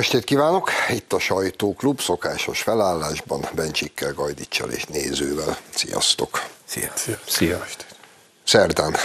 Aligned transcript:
estét 0.00 0.24
kívánok! 0.24 0.70
Itt 0.90 1.12
a 1.12 1.18
Sajtóklub 1.18 2.00
szokásos 2.00 2.62
felállásban 2.62 3.48
Bencsikkel, 3.54 4.12
Gajdicsal 4.12 4.70
és 4.70 4.84
nézővel. 4.84 5.58
Sziasztok! 5.74 6.46
Szia! 6.64 6.92
Szia! 6.94 7.18
Szia. 7.26 7.66
Szerdán 8.44 8.96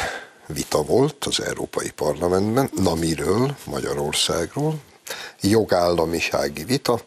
vita 0.48 0.84
volt 0.84 1.26
az 1.26 1.40
Európai 1.40 1.92
Parlamentben, 1.92 2.70
na 2.74 2.94
miről? 2.94 3.56
Magyarországról. 3.64 4.76
Jogállamisági 5.42 6.64
vita. 6.64 7.00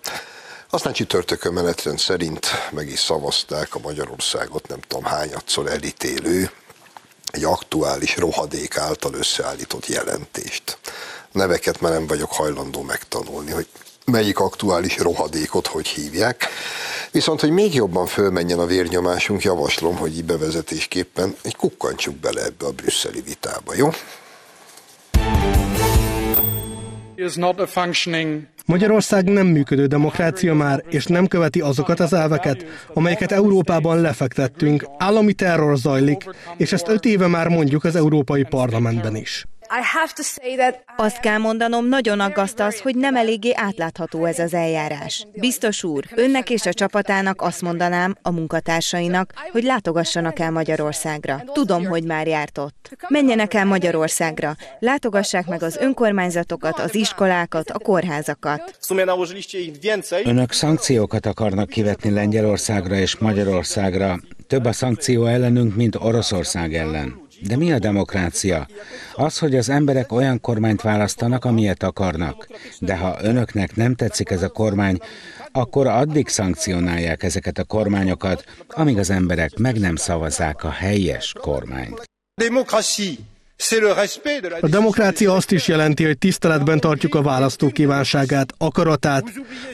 Aztán 0.71 0.93
csütörtökön 0.93 1.53
menetrend 1.53 1.99
szerint 1.99 2.47
meg 2.71 2.89
is 2.89 2.99
szavazták 2.99 3.75
a 3.75 3.79
Magyarországot 3.79 4.69
nem 4.69 4.81
tudom 4.81 5.05
hányadszor 5.05 5.67
elítélő 5.67 6.51
egy 7.31 7.45
aktuális 7.45 8.17
rohadék 8.17 8.77
által 8.77 9.15
összeállított 9.15 9.87
jelentést 9.87 10.79
neveket 11.39 11.81
már 11.81 11.93
nem 11.93 12.07
vagyok 12.07 12.33
hajlandó 12.33 12.83
megtanulni, 12.83 13.51
hogy 13.51 13.67
melyik 14.05 14.39
aktuális 14.39 14.99
rohadékot 14.99 15.67
hogy 15.67 15.87
hívják. 15.87 16.47
Viszont, 17.11 17.41
hogy 17.41 17.51
még 17.51 17.75
jobban 17.75 18.07
fölmenjen 18.07 18.59
a 18.59 18.67
vérnyomásunk, 18.67 19.43
javaslom, 19.43 19.97
hogy 19.97 20.17
így 20.17 20.25
bevezetésképpen 20.25 21.35
egy 21.43 21.57
kukkantsuk 21.57 22.17
bele 22.17 22.45
ebbe 22.45 22.67
a 22.67 22.71
brüsszeli 22.71 23.21
vitába, 23.21 23.75
jó? 23.77 23.89
Magyarország 28.67 29.25
nem 29.25 29.47
működő 29.47 29.87
demokrácia 29.87 30.55
már, 30.55 30.85
és 30.91 31.07
nem 31.07 31.27
követi 31.27 31.61
azokat 31.61 32.01
az 32.01 32.13
elveket, 32.13 32.65
amelyeket 32.95 33.33
Európában 33.33 34.01
lefektettünk. 34.01 34.85
Állami 34.99 35.33
terror 35.33 35.77
zajlik, 35.77 36.25
és 36.57 36.73
ezt 36.73 36.89
öt 36.89 37.05
éve 37.05 37.27
már 37.27 37.49
mondjuk 37.49 37.85
az 37.85 37.97
Európai 37.97 38.43
Parlamentben 38.43 39.17
is. 39.17 39.47
Azt 40.97 41.21
kell 41.21 41.39
mondanom, 41.39 41.87
nagyon 41.89 42.21
aggaszt 42.21 42.61
az, 42.61 42.81
hogy 42.81 42.97
nem 42.97 43.17
eléggé 43.17 43.53
átlátható 43.55 44.25
ez 44.25 44.39
az 44.39 44.55
eljárás. 44.55 45.27
Biztos 45.35 45.85
úr, 45.85 46.05
önnek 46.15 46.51
és 46.51 46.67
a 46.67 46.73
csapatának 46.73 47.43
azt 47.43 47.63
mondanám, 47.63 48.17
a 48.23 48.31
munkatársainak, 48.31 49.33
hogy 49.53 49.63
látogassanak 49.63 50.39
el 50.39 50.51
Magyarországra. 50.51 51.43
Tudom, 51.53 51.85
hogy 51.85 52.05
már 52.05 52.27
járt 52.27 52.59
ott. 52.59 52.97
Menjenek 53.09 53.55
el 53.55 53.65
Magyarországra, 53.65 54.57
látogassák 54.79 55.47
meg 55.47 55.63
az 55.63 55.77
önkormányzatokat, 55.77 56.79
az 56.79 56.95
iskolákat, 56.95 57.71
a 57.71 57.79
kórházakat. 57.79 58.79
Önök 60.25 60.53
szankciókat 60.53 61.27
akarnak 61.27 61.69
kivetni 61.69 62.11
Lengyelországra 62.11 62.95
és 62.95 63.17
Magyarországra. 63.19 64.21
Több 64.47 64.65
a 64.65 64.73
szankció 64.73 65.27
ellenünk, 65.27 65.75
mint 65.75 65.97
Oroszország 65.97 66.75
ellen. 66.75 67.27
De 67.41 67.57
mi 67.57 67.73
a 67.73 67.79
demokrácia? 67.79 68.67
Az, 69.15 69.39
hogy 69.39 69.57
az 69.57 69.69
emberek 69.69 70.13
olyan 70.13 70.41
kormányt 70.41 70.81
választanak, 70.81 71.45
amilyet 71.45 71.83
akarnak. 71.83 72.49
De 72.79 72.97
ha 72.97 73.19
önöknek 73.23 73.77
nem 73.77 73.95
tetszik 73.95 74.31
ez 74.31 74.43
a 74.43 74.49
kormány, 74.49 74.99
akkor 75.53 75.87
addig 75.87 76.29
szankcionálják 76.29 77.23
ezeket 77.23 77.59
a 77.59 77.65
kormányokat, 77.65 78.45
amíg 78.69 78.99
az 78.99 79.11
emberek 79.11 79.57
meg 79.57 79.79
nem 79.79 79.97
szavazzák 79.97 80.65
a 80.65 80.71
helyes 80.71 81.35
kormányt. 81.41 82.03
A 84.61 84.69
demokrácia 84.69 85.35
azt 85.35 85.51
is 85.51 85.69
jelenti, 85.69 86.05
hogy 86.05 86.19
tiszteletben 86.19 86.81
tartjuk 86.81 87.15
a 87.15 87.23
választó 87.23 87.69
kívánságát, 87.69 88.53
akaratát. 88.59 89.25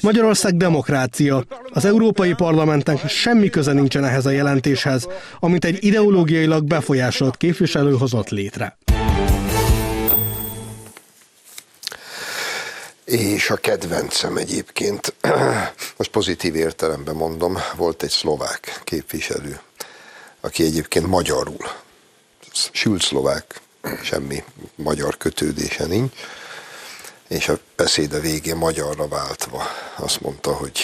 Magyarország 0.01 0.57
demokrácia. 0.57 1.45
Az 1.73 1.85
Európai 1.85 2.35
Parlamentnek 2.35 3.09
semmi 3.09 3.51
köze 3.51 3.73
nincsen 3.73 4.05
ehhez 4.05 4.27
a 4.27 4.31
jelentéshez, 4.31 5.09
amit 5.41 5.65
egy 5.65 5.85
ideológiailag 5.85 6.65
befolyásolt 6.65 7.37
képviselő 7.37 7.93
hozott 7.93 8.29
létre. 8.29 8.79
És 13.05 13.51
a 13.51 13.57
kedvencem 13.57 14.37
egyébként, 14.37 15.15
most 15.99 16.11
pozitív 16.11 16.55
értelemben 16.55 17.15
mondom, 17.15 17.59
volt 17.77 18.03
egy 18.03 18.11
szlovák 18.11 18.81
képviselő, 18.85 19.61
aki 20.41 20.65
egyébként 20.65 21.07
magyarul, 21.07 21.67
sült 22.73 23.03
szlovák, 23.03 23.63
semmi 24.03 24.45
magyar 24.75 25.17
kötődése 25.17 25.87
nincs, 25.87 26.13
és 27.29 27.49
a 27.49 27.59
beszéde 27.77 28.19
végén 28.19 28.57
magyarra 28.57 29.09
váltva 29.09 29.63
azt 29.97 30.21
mondta, 30.21 30.53
hogy 30.53 30.81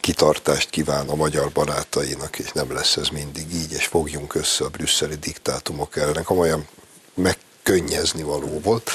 kitartást 0.00 0.70
kíván 0.70 1.08
a 1.08 1.14
magyar 1.14 1.50
barátainak, 1.52 2.38
és 2.38 2.52
nem 2.52 2.72
lesz 2.72 2.96
ez 2.96 3.08
mindig 3.08 3.54
így, 3.54 3.72
és 3.72 3.86
fogjunk 3.86 4.34
össze 4.34 4.64
a 4.64 4.68
brüsszeli 4.68 5.14
diktátumok 5.14 5.96
ellen. 5.96 6.24
Komolyan 6.24 6.68
megkönnyezni 7.14 8.22
való 8.22 8.60
volt. 8.60 8.90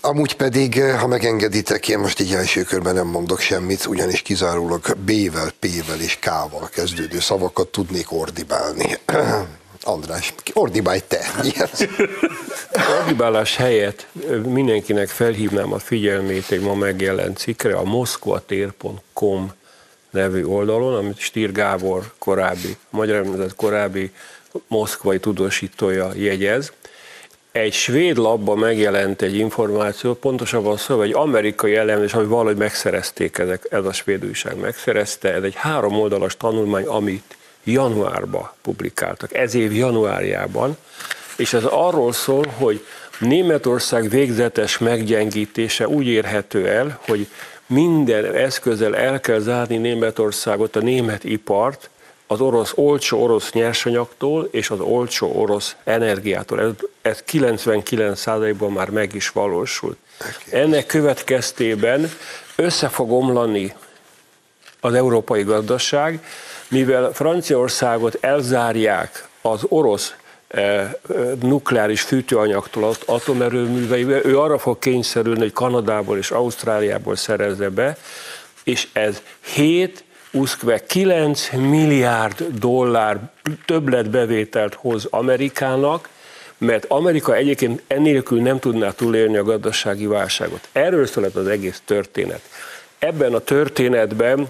Amúgy 0.00 0.36
pedig, 0.36 0.82
ha 0.82 1.06
megengeditek, 1.06 1.88
én 1.88 1.98
most 1.98 2.20
így 2.20 2.34
első 2.34 2.62
körben 2.62 2.94
nem 2.94 3.06
mondok 3.06 3.40
semmit, 3.40 3.86
ugyanis 3.86 4.22
kizárólag 4.22 4.96
B-vel, 4.96 5.52
P-vel 5.58 6.00
és 6.00 6.18
K-val 6.18 6.68
kezdődő 6.72 7.20
szavakat 7.20 7.68
tudnék 7.68 8.12
ordibálni. 8.12 8.98
András, 9.82 10.34
ordibálj 10.52 11.00
te! 11.08 11.20
Ordibálás 13.00 13.56
helyett 13.56 14.06
mindenkinek 14.46 15.08
felhívnám 15.08 15.72
a 15.72 15.78
figyelmét 15.78 16.50
egy 16.50 16.60
ma 16.60 16.74
megjelent 16.74 17.38
cikkre, 17.38 17.76
a 17.76 17.84
moszkvatér.com 17.84 19.52
nevű 20.10 20.44
oldalon, 20.44 20.94
amit 20.94 21.18
Stír 21.18 21.52
Gábor 21.52 22.12
korábbi, 22.18 22.76
magyar 22.90 23.24
nemzet 23.24 23.54
korábbi 23.56 24.12
moszkvai 24.66 25.20
tudósítója 25.20 26.10
jegyez. 26.14 26.72
Egy 27.52 27.72
svéd 27.72 28.16
labban 28.16 28.58
megjelent 28.58 29.22
egy 29.22 29.36
információ, 29.36 30.14
pontosabban 30.14 30.76
szó, 30.76 31.02
egy 31.02 31.12
amerikai 31.12 31.74
elemzés, 31.76 32.14
ami 32.14 32.26
valahogy 32.26 32.56
megszerezték, 32.56 33.38
ezek, 33.38 33.66
ez 33.70 33.84
a 33.84 33.92
svéd 33.92 34.24
újság 34.24 34.56
megszerezte, 34.56 35.32
ez 35.32 35.42
egy 35.42 35.54
három 35.54 36.00
oldalas 36.00 36.36
tanulmány, 36.36 36.86
amit 36.86 37.36
januárban 37.64 38.50
publikáltak, 38.62 39.34
ez 39.34 39.54
év 39.54 39.72
januárjában, 39.74 40.76
és 41.36 41.52
ez 41.52 41.64
arról 41.64 42.12
szól, 42.12 42.46
hogy 42.56 42.84
Németország 43.18 44.08
végzetes 44.08 44.78
meggyengítése 44.78 45.88
úgy 45.88 46.06
érhető 46.06 46.68
el, 46.68 47.00
hogy 47.06 47.26
minden 47.66 48.34
eszközzel 48.34 48.96
el 48.96 49.20
kell 49.20 49.38
zárni 49.38 49.76
Németországot, 49.76 50.76
a 50.76 50.80
német 50.80 51.24
ipart, 51.24 51.90
az 52.26 52.40
orosz 52.40 52.72
olcsó 52.74 53.22
orosz 53.22 53.52
nyersanyagtól 53.52 54.48
és 54.50 54.70
az 54.70 54.80
olcsó 54.80 55.32
orosz 55.40 55.76
energiától. 55.84 56.60
Ez, 56.60 56.70
ez 57.02 57.24
99%-ban 57.32 58.72
már 58.72 58.90
meg 58.90 59.14
is 59.14 59.28
valósult. 59.28 59.96
Ennek 60.50 60.86
következtében 60.86 62.10
össze 62.56 62.88
fog 62.88 63.12
omlani 63.12 63.74
az 64.80 64.94
európai 64.94 65.42
gazdaság, 65.42 66.24
mivel 66.68 67.12
Franciaországot 67.12 68.18
elzárják 68.20 69.28
az 69.40 69.60
orosz 69.68 70.14
eh, 70.48 70.90
nukleáris 71.40 72.00
fűtőanyagtól 72.00 72.94
atomerőműveivel, 73.06 74.24
ő 74.24 74.38
arra 74.38 74.58
fog 74.58 74.78
kényszerülni, 74.78 75.40
hogy 75.40 75.52
Kanadából 75.52 76.18
és 76.18 76.30
Ausztráliából 76.30 77.16
szerezze 77.16 77.68
be, 77.68 77.96
és 78.64 78.88
ez 78.92 79.22
7 79.40 80.04
uszkve 80.32 80.84
9 80.86 81.50
milliárd 81.50 82.46
dollár 82.58 83.18
többletbevételt 83.64 84.74
hoz 84.74 85.06
Amerikának, 85.10 86.08
mert 86.58 86.84
Amerika 86.84 87.34
egyébként 87.34 87.82
ennélkül 87.86 88.40
nem 88.40 88.58
tudná 88.58 88.90
túlélni 88.90 89.36
a 89.36 89.42
gazdasági 89.42 90.06
válságot. 90.06 90.68
Erről 90.72 91.06
szólott 91.06 91.34
az 91.34 91.46
egész 91.46 91.82
történet. 91.84 92.40
Ebben 92.98 93.34
a 93.34 93.38
történetben 93.38 94.48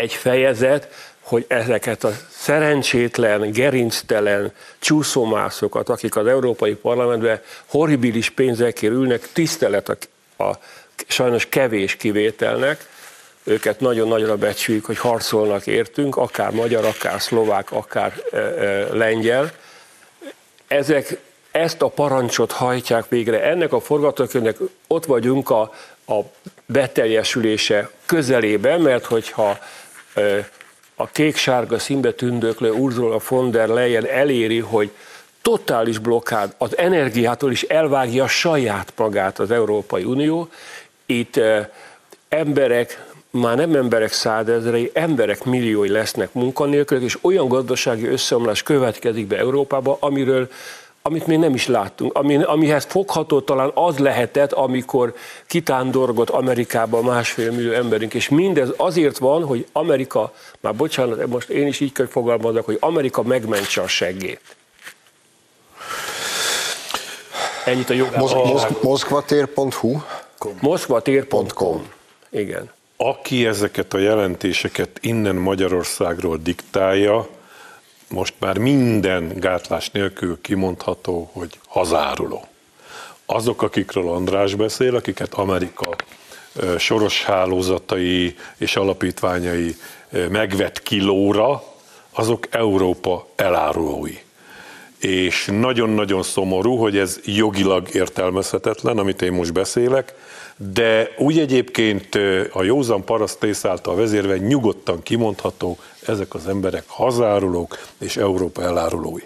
egy 0.00 0.12
fejezet, 0.12 0.88
hogy 1.20 1.44
ezeket 1.48 2.04
a 2.04 2.12
szerencsétlen, 2.30 3.52
gerinctelen 3.52 4.52
csúszómászokat, 4.78 5.88
akik 5.88 6.16
az 6.16 6.26
Európai 6.26 6.74
Parlamentben 6.74 7.40
horribilis 7.66 8.30
pénzekért 8.30 8.92
ülnek, 8.92 9.28
tisztelet 9.32 9.88
a, 9.88 10.44
a 10.44 10.58
sajnos 11.06 11.48
kevés 11.48 11.96
kivételnek, 11.96 12.88
őket 13.44 13.80
nagyon 13.80 14.08
nagyra 14.08 14.36
becsüljük, 14.36 14.84
hogy 14.84 14.98
harcolnak 14.98 15.66
értünk, 15.66 16.16
akár 16.16 16.50
magyar, 16.50 16.84
akár 16.84 17.20
szlovák, 17.20 17.72
akár 17.72 18.12
e, 18.32 18.36
e, 18.36 18.94
lengyel. 18.94 19.52
Ezek 20.66 21.18
ezt 21.50 21.82
a 21.82 21.88
parancsot 21.88 22.52
hajtják 22.52 23.08
végre. 23.08 23.42
Ennek 23.42 23.72
a 23.72 23.80
forgatókönyvnek 23.80 24.56
ott 24.86 25.04
vagyunk 25.04 25.50
a, 25.50 25.60
a 26.06 26.20
beteljesülése 26.66 27.90
közelében, 28.06 28.80
mert 28.80 29.04
hogyha 29.04 29.58
a 30.94 31.06
kék-sárga 31.06 31.78
színbe 31.78 32.12
tündöklő 32.12 32.70
Ursula 32.70 33.20
von 33.28 33.50
der 33.50 33.68
Leyen 33.68 34.06
eléri, 34.06 34.58
hogy 34.58 34.90
totális 35.42 35.98
blokkád, 35.98 36.54
az 36.58 36.76
energiától 36.76 37.50
is 37.50 37.62
elvágja 37.62 38.26
saját 38.26 38.92
magát 38.96 39.38
az 39.38 39.50
Európai 39.50 40.04
Unió. 40.04 40.48
Itt 41.06 41.40
emberek, 42.28 43.04
már 43.30 43.56
nem 43.56 43.74
emberek 43.74 44.12
százezrei, 44.12 44.90
emberek 44.94 45.44
milliói 45.44 45.88
lesznek 45.88 46.32
munkanélkülök, 46.32 47.02
és 47.02 47.18
olyan 47.20 47.48
gazdasági 47.48 48.06
összeomlás 48.06 48.62
következik 48.62 49.26
be 49.26 49.38
Európába, 49.38 49.96
amiről 50.00 50.48
amit 51.02 51.26
még 51.26 51.38
nem 51.38 51.54
is 51.54 51.66
láttunk, 51.66 52.14
ami, 52.14 52.42
amihez 52.42 52.84
fogható 52.84 53.40
talán 53.40 53.70
az 53.74 53.98
lehetett, 53.98 54.52
amikor 54.52 55.14
kitándorgott 55.46 56.30
Amerikába 56.30 57.02
másfél 57.02 57.52
millió 57.52 57.72
emberünk, 57.72 58.14
és 58.14 58.28
mindez 58.28 58.68
azért 58.76 59.18
van, 59.18 59.44
hogy 59.44 59.66
Amerika, 59.72 60.32
már 60.60 60.74
bocsánat, 60.74 61.26
most 61.26 61.48
én 61.48 61.66
is 61.66 61.80
így 61.80 61.92
kell 61.92 62.06
fogalmazok, 62.06 62.64
hogy 62.64 62.76
Amerika 62.80 63.22
megmentse 63.22 63.80
a 63.80 63.86
seggét. 63.86 64.40
Ennyit 67.64 67.90
a 67.90 67.94
jogában. 67.94 68.60
Moszkvatér.hu 68.82 70.00
Moszkvatér.com 70.60 71.88
Igen. 72.30 72.70
Aki 72.96 73.46
ezeket 73.46 73.94
a 73.94 73.98
jelentéseket 73.98 74.98
innen 75.00 75.36
Magyarországról 75.36 76.36
diktálja, 76.36 77.28
most 78.10 78.34
már 78.38 78.58
minden 78.58 79.32
gátlás 79.36 79.90
nélkül 79.90 80.38
kimondható, 80.40 81.30
hogy 81.32 81.58
hazáruló. 81.66 82.44
Azok, 83.26 83.62
akikről 83.62 84.08
András 84.08 84.54
beszél, 84.54 84.96
akiket 84.96 85.34
Amerika 85.34 85.96
soros 86.78 87.24
hálózatai 87.24 88.36
és 88.56 88.76
alapítványai 88.76 89.76
megvet 90.30 90.82
kilóra, 90.82 91.62
azok 92.10 92.46
Európa 92.50 93.26
elárulói. 93.36 94.18
És 94.98 95.48
nagyon-nagyon 95.52 96.22
szomorú, 96.22 96.76
hogy 96.76 96.96
ez 96.96 97.20
jogilag 97.24 97.94
értelmezhetetlen, 97.94 98.98
amit 98.98 99.22
én 99.22 99.32
most 99.32 99.52
beszélek, 99.52 100.14
de 100.56 101.08
úgy 101.18 101.38
egyébként 101.38 102.14
a 102.52 102.62
józan 102.62 103.04
parasztész 103.04 103.64
által 103.64 103.94
vezérve 103.94 104.36
nyugodtan 104.36 105.02
kimondható, 105.02 105.78
ezek 106.06 106.34
az 106.34 106.48
emberek 106.48 106.84
hazárulók 106.86 107.78
és 107.98 108.16
Európa 108.16 108.62
elárulói. 108.62 109.22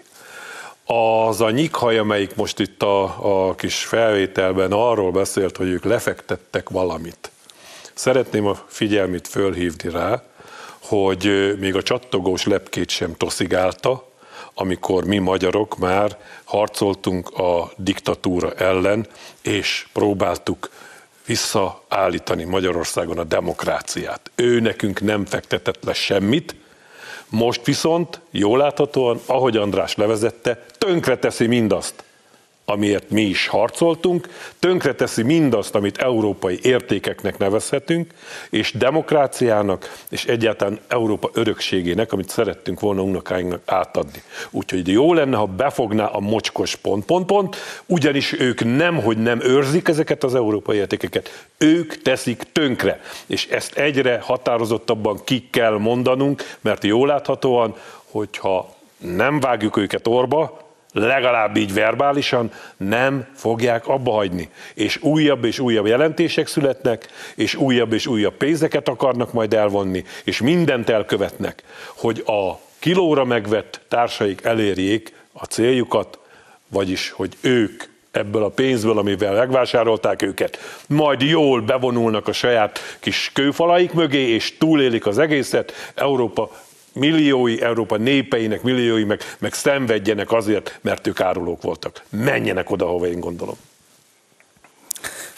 Az 0.84 1.40
a 1.40 1.50
nyikhaj, 1.50 1.98
amelyik 1.98 2.34
most 2.34 2.58
itt 2.58 2.82
a, 2.82 3.02
a 3.48 3.54
kis 3.54 3.84
felvételben 3.84 4.72
arról 4.72 5.10
beszélt, 5.10 5.56
hogy 5.56 5.68
ők 5.68 5.84
lefektettek 5.84 6.68
valamit. 6.68 7.30
Szeretném 7.94 8.46
a 8.46 8.58
figyelmét 8.66 9.28
fölhívni 9.28 9.90
rá, 9.90 10.22
hogy 10.78 11.54
még 11.58 11.76
a 11.76 11.82
csattogós 11.82 12.46
lepkét 12.46 12.90
sem 12.90 13.14
toszigálta, 13.16 14.08
amikor 14.54 15.04
mi 15.04 15.18
magyarok 15.18 15.78
már 15.78 16.18
harcoltunk 16.44 17.38
a 17.38 17.72
diktatúra 17.76 18.52
ellen, 18.52 19.06
és 19.42 19.86
próbáltuk 19.92 20.70
visszaállítani 21.26 22.44
Magyarországon 22.44 23.18
a 23.18 23.24
demokráciát. 23.24 24.30
Ő 24.34 24.60
nekünk 24.60 25.00
nem 25.00 25.24
fektetett 25.24 25.84
le 25.84 25.92
semmit, 25.92 26.54
most 27.34 27.66
viszont, 27.66 28.20
jól 28.30 28.58
láthatóan, 28.58 29.20
ahogy 29.26 29.56
András 29.56 29.96
levezette, 29.96 30.64
tönkreteszi 30.78 31.46
mindazt, 31.46 32.04
amiért 32.64 33.10
mi 33.10 33.22
is 33.22 33.46
harcoltunk, 33.46 34.28
tönkreteszi 34.58 35.22
mindazt, 35.22 35.74
amit 35.74 35.98
európai 35.98 36.58
értékeknek 36.62 37.38
nevezhetünk, 37.38 38.12
és 38.50 38.72
demokráciának, 38.72 40.04
és 40.08 40.24
egyáltalán 40.24 40.80
Európa 40.88 41.30
örökségének, 41.32 42.12
amit 42.12 42.28
szerettünk 42.28 42.80
volna 42.80 43.02
unokáinknak 43.02 43.60
átadni. 43.64 44.22
Úgyhogy 44.50 44.88
jó 44.88 45.12
lenne, 45.12 45.36
ha 45.36 45.46
befogná 45.46 46.04
a 46.04 46.20
mocskos 46.20 46.76
pont, 46.76 47.04
pont, 47.04 47.26
pont, 47.26 47.56
ugyanis 47.86 48.32
ők 48.32 48.76
nem, 48.76 49.02
hogy 49.02 49.18
nem 49.18 49.40
őrzik 49.42 49.88
ezeket 49.88 50.24
az 50.24 50.34
európai 50.34 50.76
értékeket, 50.76 51.46
ők 51.58 52.02
teszik 52.02 52.42
tönkre, 52.52 53.00
és 53.26 53.46
ezt 53.46 53.76
egyre 53.76 54.20
határozottabban 54.22 55.20
ki 55.24 55.48
kell 55.50 55.78
mondanunk, 55.78 56.42
mert 56.60 56.84
jól 56.84 57.06
láthatóan, 57.06 57.76
hogyha 58.10 58.74
nem 58.98 59.40
vágjuk 59.40 59.76
őket 59.76 60.06
orba, 60.06 60.63
legalább 60.94 61.56
így 61.56 61.74
verbálisan 61.74 62.50
nem 62.76 63.26
fogják 63.34 63.88
abba 63.88 64.12
hagyni. 64.12 64.48
És 64.74 65.02
újabb 65.02 65.44
és 65.44 65.58
újabb 65.58 65.86
jelentések 65.86 66.46
születnek, 66.46 67.08
és 67.34 67.54
újabb 67.54 67.92
és 67.92 68.06
újabb 68.06 68.34
pénzeket 68.34 68.88
akarnak 68.88 69.32
majd 69.32 69.54
elvonni, 69.54 70.04
és 70.24 70.40
mindent 70.40 70.88
elkövetnek, 70.88 71.62
hogy 71.96 72.22
a 72.26 72.58
kilóra 72.78 73.24
megvett 73.24 73.80
társaik 73.88 74.44
elérjék 74.44 75.12
a 75.32 75.44
céljukat, 75.44 76.18
vagyis, 76.68 77.10
hogy 77.10 77.36
ők 77.40 77.82
ebből 78.10 78.44
a 78.44 78.48
pénzből, 78.48 78.98
amivel 78.98 79.34
megvásárolták 79.34 80.22
őket, 80.22 80.58
majd 80.88 81.20
jól 81.20 81.60
bevonulnak 81.60 82.28
a 82.28 82.32
saját 82.32 82.80
kis 83.00 83.30
kőfalaik 83.32 83.92
mögé, 83.92 84.28
és 84.28 84.56
túlélik 84.58 85.06
az 85.06 85.18
egészet, 85.18 85.72
Európa 85.94 86.50
milliói 86.94 87.62
Európa 87.62 87.96
népeinek, 87.96 88.62
milliói 88.62 89.04
meg, 89.04 89.20
meg 89.38 89.54
szenvedjenek 89.54 90.32
azért, 90.32 90.78
mert 90.82 91.06
ők 91.06 91.20
árulók 91.20 91.62
voltak. 91.62 92.02
Menjenek 92.10 92.70
oda, 92.70 92.86
hova 92.86 93.06
én 93.06 93.20
gondolom. 93.20 93.56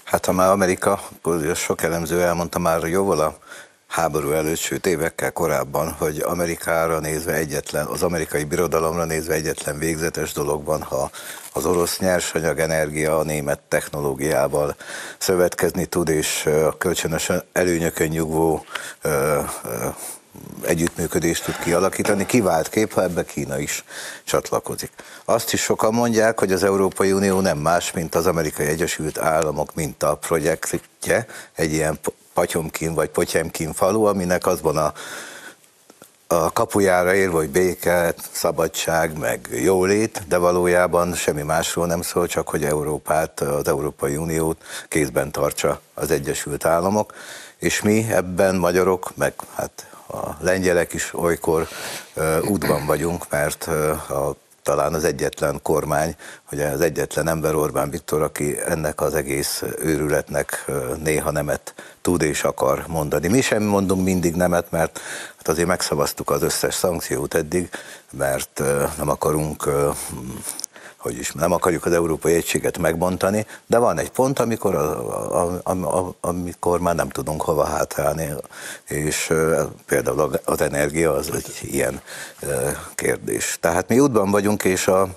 Hát 0.05 0.25
ha 0.25 0.32
már 0.32 0.50
Amerika, 0.50 1.00
akkor 1.17 1.56
sok 1.56 1.82
elemző 1.82 2.20
elmondta 2.20 2.58
már 2.58 2.82
jóval 2.82 3.20
a 3.20 3.38
háború 3.87 4.31
előtt, 4.31 4.56
sőt 4.56 4.87
évekkel 4.87 5.32
korábban, 5.32 5.93
hogy 5.93 6.20
Amerikára 6.25 7.00
nézve 7.00 7.32
egyetlen, 7.32 7.87
az 7.87 8.02
amerikai 8.02 8.44
birodalomra 8.44 9.05
nézve 9.05 9.35
egyetlen 9.35 9.79
végzetes 9.79 10.32
dolog 10.32 10.64
van, 10.64 10.82
ha 10.82 11.11
az 11.52 11.67
orosz 11.67 11.99
nyersanyag 11.99 12.59
energia 12.59 13.19
a 13.19 13.23
német 13.23 13.61
technológiával 13.69 14.76
szövetkezni 15.19 15.87
tud, 15.87 16.09
és 16.09 16.47
a 16.47 16.76
kölcsönösen 16.79 17.43
előnyökön 17.52 18.09
nyugvó 18.09 18.64
ö, 19.02 19.41
ö, 19.64 19.87
együttműködést 20.62 21.44
tud 21.44 21.59
kialakítani, 21.59 22.27
kivált 22.27 22.69
kép, 22.69 22.93
ha 22.93 23.03
ebbe 23.03 23.25
Kína 23.25 23.59
is 23.59 23.85
csatlakozik. 24.25 24.91
Azt 25.25 25.53
is 25.53 25.61
sokan 25.61 25.94
mondják, 25.94 26.38
hogy 26.38 26.53
az 26.53 26.62
Európai 26.62 27.12
Unió 27.12 27.41
nem 27.41 27.59
más, 27.59 27.93
mint 27.93 28.15
az 28.15 28.27
Amerikai 28.27 28.67
Egyesült 28.67 29.19
Államok 29.19 29.75
minta 29.75 30.15
projektje, 30.15 31.27
egy 31.55 31.73
ilyen 31.73 31.99
Patyomkin 32.35 32.94
vagy 32.94 33.09
Potyemkin 33.09 33.73
falu, 33.73 34.05
aminek 34.05 34.47
az 34.47 34.61
van 34.61 34.76
a 34.76 34.93
a 36.28 36.52
kapujára 36.52 37.14
ér, 37.14 37.28
hogy 37.28 37.49
béke, 37.49 38.14
szabadság, 38.33 39.19
meg 39.19 39.49
jólét, 39.52 40.23
de 40.28 40.37
valójában 40.37 41.14
semmi 41.14 41.43
másról 41.43 41.87
nem 41.87 42.02
szól, 42.02 42.26
csak 42.26 42.49
hogy 42.49 42.64
Európát, 42.64 43.40
az 43.40 43.69
Európai 43.69 44.16
Uniót 44.16 44.62
kézben 44.88 45.31
tartsa 45.31 45.81
az 45.95 46.11
Egyesült 46.11 46.64
Államok, 46.64 47.14
és 47.59 47.83
mi 47.83 48.07
ebben 48.11 48.57
magyarok, 48.57 49.16
meg 49.16 49.33
hát 49.55 49.87
a 50.08 50.36
lengyelek 50.40 50.92
is 50.92 51.14
olykor 51.14 51.68
útban 52.48 52.86
vagyunk, 52.86 53.30
mert 53.30 53.64
a, 54.08 54.36
talán 54.62 54.94
az 54.94 55.04
egyetlen 55.04 55.60
kormány, 55.62 56.16
hogy 56.44 56.60
az 56.60 56.80
egyetlen 56.80 57.28
ember 57.28 57.54
Orbán 57.54 57.90
Viktor, 57.90 58.22
aki 58.22 58.58
ennek 58.66 59.00
az 59.00 59.14
egész 59.14 59.62
őrületnek 59.78 60.70
néha 61.02 61.30
nemet 61.30 61.75
tud 62.00 62.22
és 62.22 62.44
akar 62.44 62.84
mondani. 62.86 63.28
Mi 63.28 63.40
sem 63.40 63.62
mondunk 63.62 64.04
mindig 64.04 64.34
nemet, 64.34 64.70
mert 64.70 65.00
hát 65.36 65.48
azért 65.48 65.68
megszavaztuk 65.68 66.30
az 66.30 66.42
összes 66.42 66.75
szankciót 66.75 67.34
eddig, 67.34 67.70
mert 68.10 68.62
nem 68.96 69.08
akarunk 69.08 69.68
hogy 71.06 71.18
is 71.18 71.32
nem 71.32 71.52
akarjuk 71.52 71.84
az 71.84 71.92
európai 71.92 72.34
egységet 72.34 72.78
megbontani, 72.78 73.46
de 73.66 73.78
van 73.78 73.98
egy 73.98 74.10
pont, 74.10 74.38
amikor, 74.38 74.75
a, 74.75 75.42
a, 75.42 75.60
a, 75.64 75.70
a, 75.70 76.14
amikor 76.20 76.80
már 76.80 76.94
nem 76.94 77.08
tudunk 77.08 77.42
hova 77.42 77.64
hátrálni, 77.64 78.28
és 78.84 79.32
például 79.86 80.40
az 80.44 80.60
energia 80.60 81.12
az 81.12 81.30
egy 81.34 81.58
ilyen 81.60 82.00
kérdés. 82.94 83.56
Tehát 83.60 83.88
mi 83.88 83.98
útban 84.00 84.30
vagyunk, 84.30 84.64
és 84.64 84.88
a, 84.88 85.08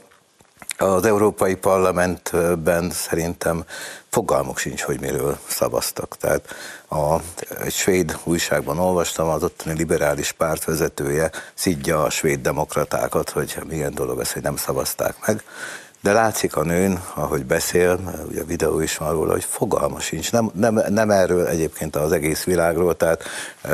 az 0.82 1.06
Európai 1.06 1.56
Parlamentben 1.56 2.90
szerintem 2.92 3.64
fogalmuk 4.10 4.58
sincs, 4.58 4.82
hogy 4.82 5.00
miről 5.00 5.38
szavaztak. 5.48 6.18
Tehát 6.18 6.56
a, 6.90 7.16
egy 7.64 7.74
svéd 7.74 8.18
újságban 8.24 8.80
olvastam, 8.80 9.28
az 9.28 9.44
ottani 9.44 9.78
liberális 9.78 10.32
párt 10.32 10.64
vezetője 10.64 11.32
szidja 11.54 12.04
a 12.04 12.10
svéd 12.10 12.42
demokratákat, 12.42 13.30
hogy 13.30 13.58
milyen 13.68 13.94
dolog 13.94 14.20
ez, 14.20 14.32
hogy 14.32 14.42
nem 14.42 14.56
szavazták 14.56 15.16
meg. 15.26 15.44
De 16.02 16.12
látszik 16.12 16.56
a 16.56 16.64
nőn, 16.64 17.02
ahogy 17.14 17.46
beszél, 17.46 18.00
ugye 18.30 18.42
a 18.42 18.46
videó 18.46 18.80
is 18.80 18.98
van 18.98 19.12
róla, 19.12 19.32
hogy 19.32 19.44
fogalma 19.44 20.00
sincs. 20.00 20.32
Nem, 20.32 20.52
nem, 20.54 20.82
nem 20.90 21.10
erről 21.10 21.48
egyébként 21.48 21.96
az 21.96 22.12
egész 22.12 22.44
világról, 22.44 22.98
tehát 22.98 23.24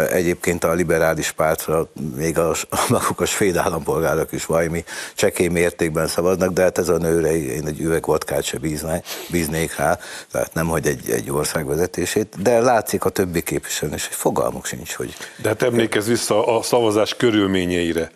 egyébként 0.10 0.63
a 0.63 0.74
liberális 0.74 1.32
pártra 1.32 1.88
még 2.15 2.38
a, 2.38 2.50
a 2.70 2.86
maguk 2.89 3.22
a 3.22 3.25
svéd 3.25 3.55
állampolgárok 3.55 4.32
is 4.32 4.46
valami 4.46 4.84
csekély 5.15 5.48
mértékben 5.48 6.08
szavaznak, 6.08 6.53
de 6.53 6.62
hát 6.62 6.77
ez 6.77 6.89
a 6.89 6.98
nőre 6.98 7.36
én 7.36 7.67
egy 7.67 7.79
üveg 7.79 8.05
vodkát 8.05 8.44
se 8.44 8.58
bíznék, 8.58 9.05
bíznék 9.29 9.75
rá, 9.75 10.00
tehát 10.32 10.53
nem, 10.53 10.67
hogy 10.67 10.88
egy, 10.88 11.10
egy 11.10 11.32
ország 11.32 11.65
vezetését, 11.65 12.41
de 12.41 12.60
látszik 12.60 13.05
a 13.05 13.10
többi 13.10 13.41
képviselő 13.41 13.94
is, 13.94 14.08
hogy 14.08 14.15
fogalmuk 14.15 14.65
sincs, 14.65 14.94
hogy... 14.94 15.13
De 15.41 15.50
hát 15.50 15.62
emlékezz 15.62 16.08
vissza 16.08 16.58
a 16.58 16.62
szavazás 16.62 17.15
körülményeire. 17.15 18.12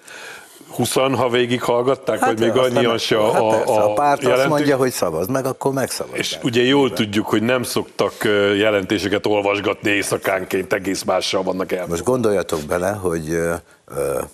20 0.76 0.94
ha 0.94 1.30
végig 1.30 1.62
hallgatták, 1.62 2.20
hát 2.20 2.30
vagy 2.30 2.40
még 2.40 2.58
annyian 2.58 2.98
se 2.98 3.18
a, 3.18 3.32
hát 3.32 3.42
a, 3.42 3.90
a, 3.90 3.94
párt 3.94 4.22
jelentők. 4.22 4.46
azt 4.46 4.58
mondja, 4.58 4.78
hogy 4.78 4.92
szavaz 4.92 5.28
meg, 5.28 5.46
akkor 5.46 5.74
megszavaz. 5.74 6.18
És 6.18 6.38
ugye 6.44 6.62
jól 6.62 6.94
tudjuk, 6.94 7.28
hogy 7.28 7.42
nem 7.42 7.64
szoktak 7.64 8.14
jelentéseket 8.58 9.26
olvasgatni 9.26 9.90
éjszakánként, 9.90 10.74
egész 10.74 11.04
mással 11.04 11.44
vannak 11.44 11.72
el. 11.72 11.86
Most 11.88 12.04
gondoljatok 12.04 12.62
bele, 12.62 12.92
hogy 12.92 13.40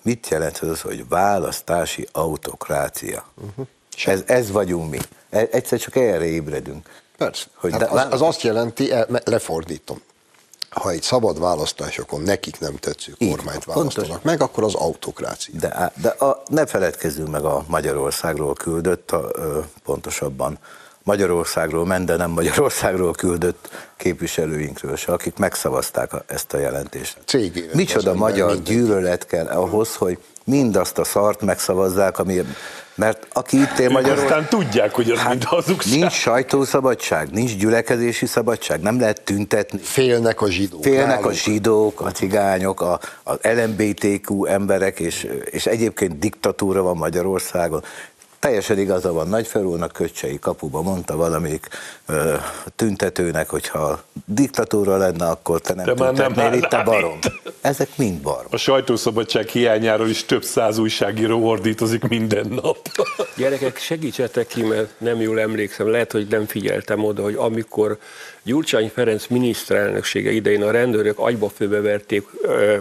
mit 0.01 0.27
jelent 0.29 0.57
az, 0.57 0.81
hogy 0.81 1.07
választási 1.09 2.07
autokrácia. 2.11 3.25
Uh-huh. 3.49 3.65
Ez, 4.05 4.23
ez 4.25 4.51
vagyunk 4.51 4.89
mi. 4.89 4.99
E, 5.29 5.47
egyszer 5.51 5.79
csak 5.79 5.95
erre 5.95 6.25
ébredünk. 6.25 6.89
Persze. 7.17 7.45
Hogy 7.55 7.71
hát 7.71 7.79
de, 7.79 7.87
az, 7.89 8.07
az 8.09 8.21
azt 8.21 8.41
jelenti, 8.41 8.93
lefordítom, 9.23 10.01
ha 10.81 10.89
egy 10.89 11.01
szabad 11.01 11.39
választásokon 11.39 12.21
nekik 12.21 12.59
nem 12.59 12.75
tetsző 12.75 13.13
kormányt 13.19 13.63
választanak 13.63 14.07
pontos. 14.07 14.23
meg, 14.23 14.41
akkor 14.41 14.63
az 14.63 14.73
autokrácia. 14.73 15.59
De, 15.59 15.91
de 16.01 16.09
a, 16.09 16.43
ne 16.47 16.65
feledkezzünk 16.65 17.29
meg 17.29 17.43
a 17.43 17.63
Magyarországról 17.67 18.53
küldött, 18.53 19.11
a, 19.11 19.29
ö, 19.33 19.59
pontosabban 19.83 20.59
Magyarországról 21.03 21.85
ment, 21.85 22.05
de 22.05 22.15
nem 22.15 22.31
Magyarországról 22.31 23.13
küldött 23.13 23.69
képviselőinkről 23.97 24.95
se, 24.95 25.11
akik 25.11 25.37
megszavazták 25.37 26.11
ezt 26.27 26.53
a 26.53 26.57
jelentést. 26.57 27.17
Cégére, 27.25 27.71
Micsoda 27.73 28.13
magyar 28.13 28.47
mindenki. 28.47 28.73
gyűlölet 28.73 29.25
kell 29.25 29.47
ahhoz, 29.47 29.95
hogy 29.95 30.17
mindazt 30.45 30.97
a 30.97 31.03
szart 31.03 31.41
megszavazzák, 31.41 32.19
ami 32.19 32.41
mert 32.95 33.27
aki 33.33 33.57
itt 33.57 33.79
él 33.79 33.89
Magyarországon... 33.89 34.37
Aztán 34.37 34.59
tudják, 34.59 34.93
hogy 34.93 35.11
az 35.11 35.17
hát 35.19 35.29
mind 35.29 35.43
hazugság. 35.43 35.99
Nincs 35.99 36.13
sajtószabadság, 36.13 37.29
nincs 37.31 37.55
gyülekezési 37.55 38.25
szabadság, 38.25 38.81
nem 38.81 38.99
lehet 38.99 39.21
tüntetni. 39.21 39.79
Félnek 39.79 40.41
a 40.41 40.49
zsidók. 40.49 40.83
Félnek 40.83 41.07
náluk. 41.07 41.25
a 41.25 41.33
zsidók, 41.33 42.01
a 42.01 42.11
cigányok, 42.11 42.81
a, 42.81 42.99
a 43.23 43.33
LMBTQ 43.41 44.45
emberek, 44.45 44.99
és, 44.99 45.27
és 45.45 45.65
egyébként 45.65 46.19
diktatúra 46.19 46.81
van 46.81 46.97
Magyarországon. 46.97 47.83
Teljesen 48.45 48.79
igaza 48.79 49.11
van 49.11 49.27
Nagyferúnak, 49.27 49.91
Köcsei 49.91 50.39
kapuba 50.39 50.81
mondta 50.81 51.15
valamelyik 51.15 51.67
ö, 52.07 52.35
tüntetőnek, 52.75 53.49
hogyha 53.49 54.03
diktatúra 54.25 54.97
lenne, 54.97 55.25
akkor 55.25 55.61
te 55.61 55.73
nem 55.73 55.95
De 55.95 56.11
nem, 56.11 56.31
nem 56.35 56.53
itt 56.53 56.73
a 56.73 56.83
barom. 56.83 57.19
Ezek 57.61 57.89
mind 57.97 58.21
barom. 58.21 58.47
A 58.49 58.57
sajtószabadság 58.57 59.47
hiányáról 59.47 60.09
is 60.09 60.25
több 60.25 60.43
száz 60.43 60.77
újságíró 60.77 61.47
ordítozik 61.47 62.07
minden 62.07 62.47
nap. 62.47 62.77
Gyerekek, 63.35 63.77
segítsetek 63.77 64.47
ki, 64.47 64.63
mert 64.63 64.89
nem 64.97 65.21
jól 65.21 65.39
emlékszem, 65.39 65.87
lehet, 65.87 66.11
hogy 66.11 66.27
nem 66.27 66.45
figyeltem 66.45 67.03
oda, 67.03 67.23
hogy 67.23 67.35
amikor 67.35 67.97
Gyurcsány 68.45 68.91
Ferenc 68.93 69.27
miniszterelnöksége 69.27 70.31
idején 70.31 70.63
a 70.63 70.71
rendőrök 70.71 71.19
agyba 71.19 71.49
főbeverték, 71.49 72.27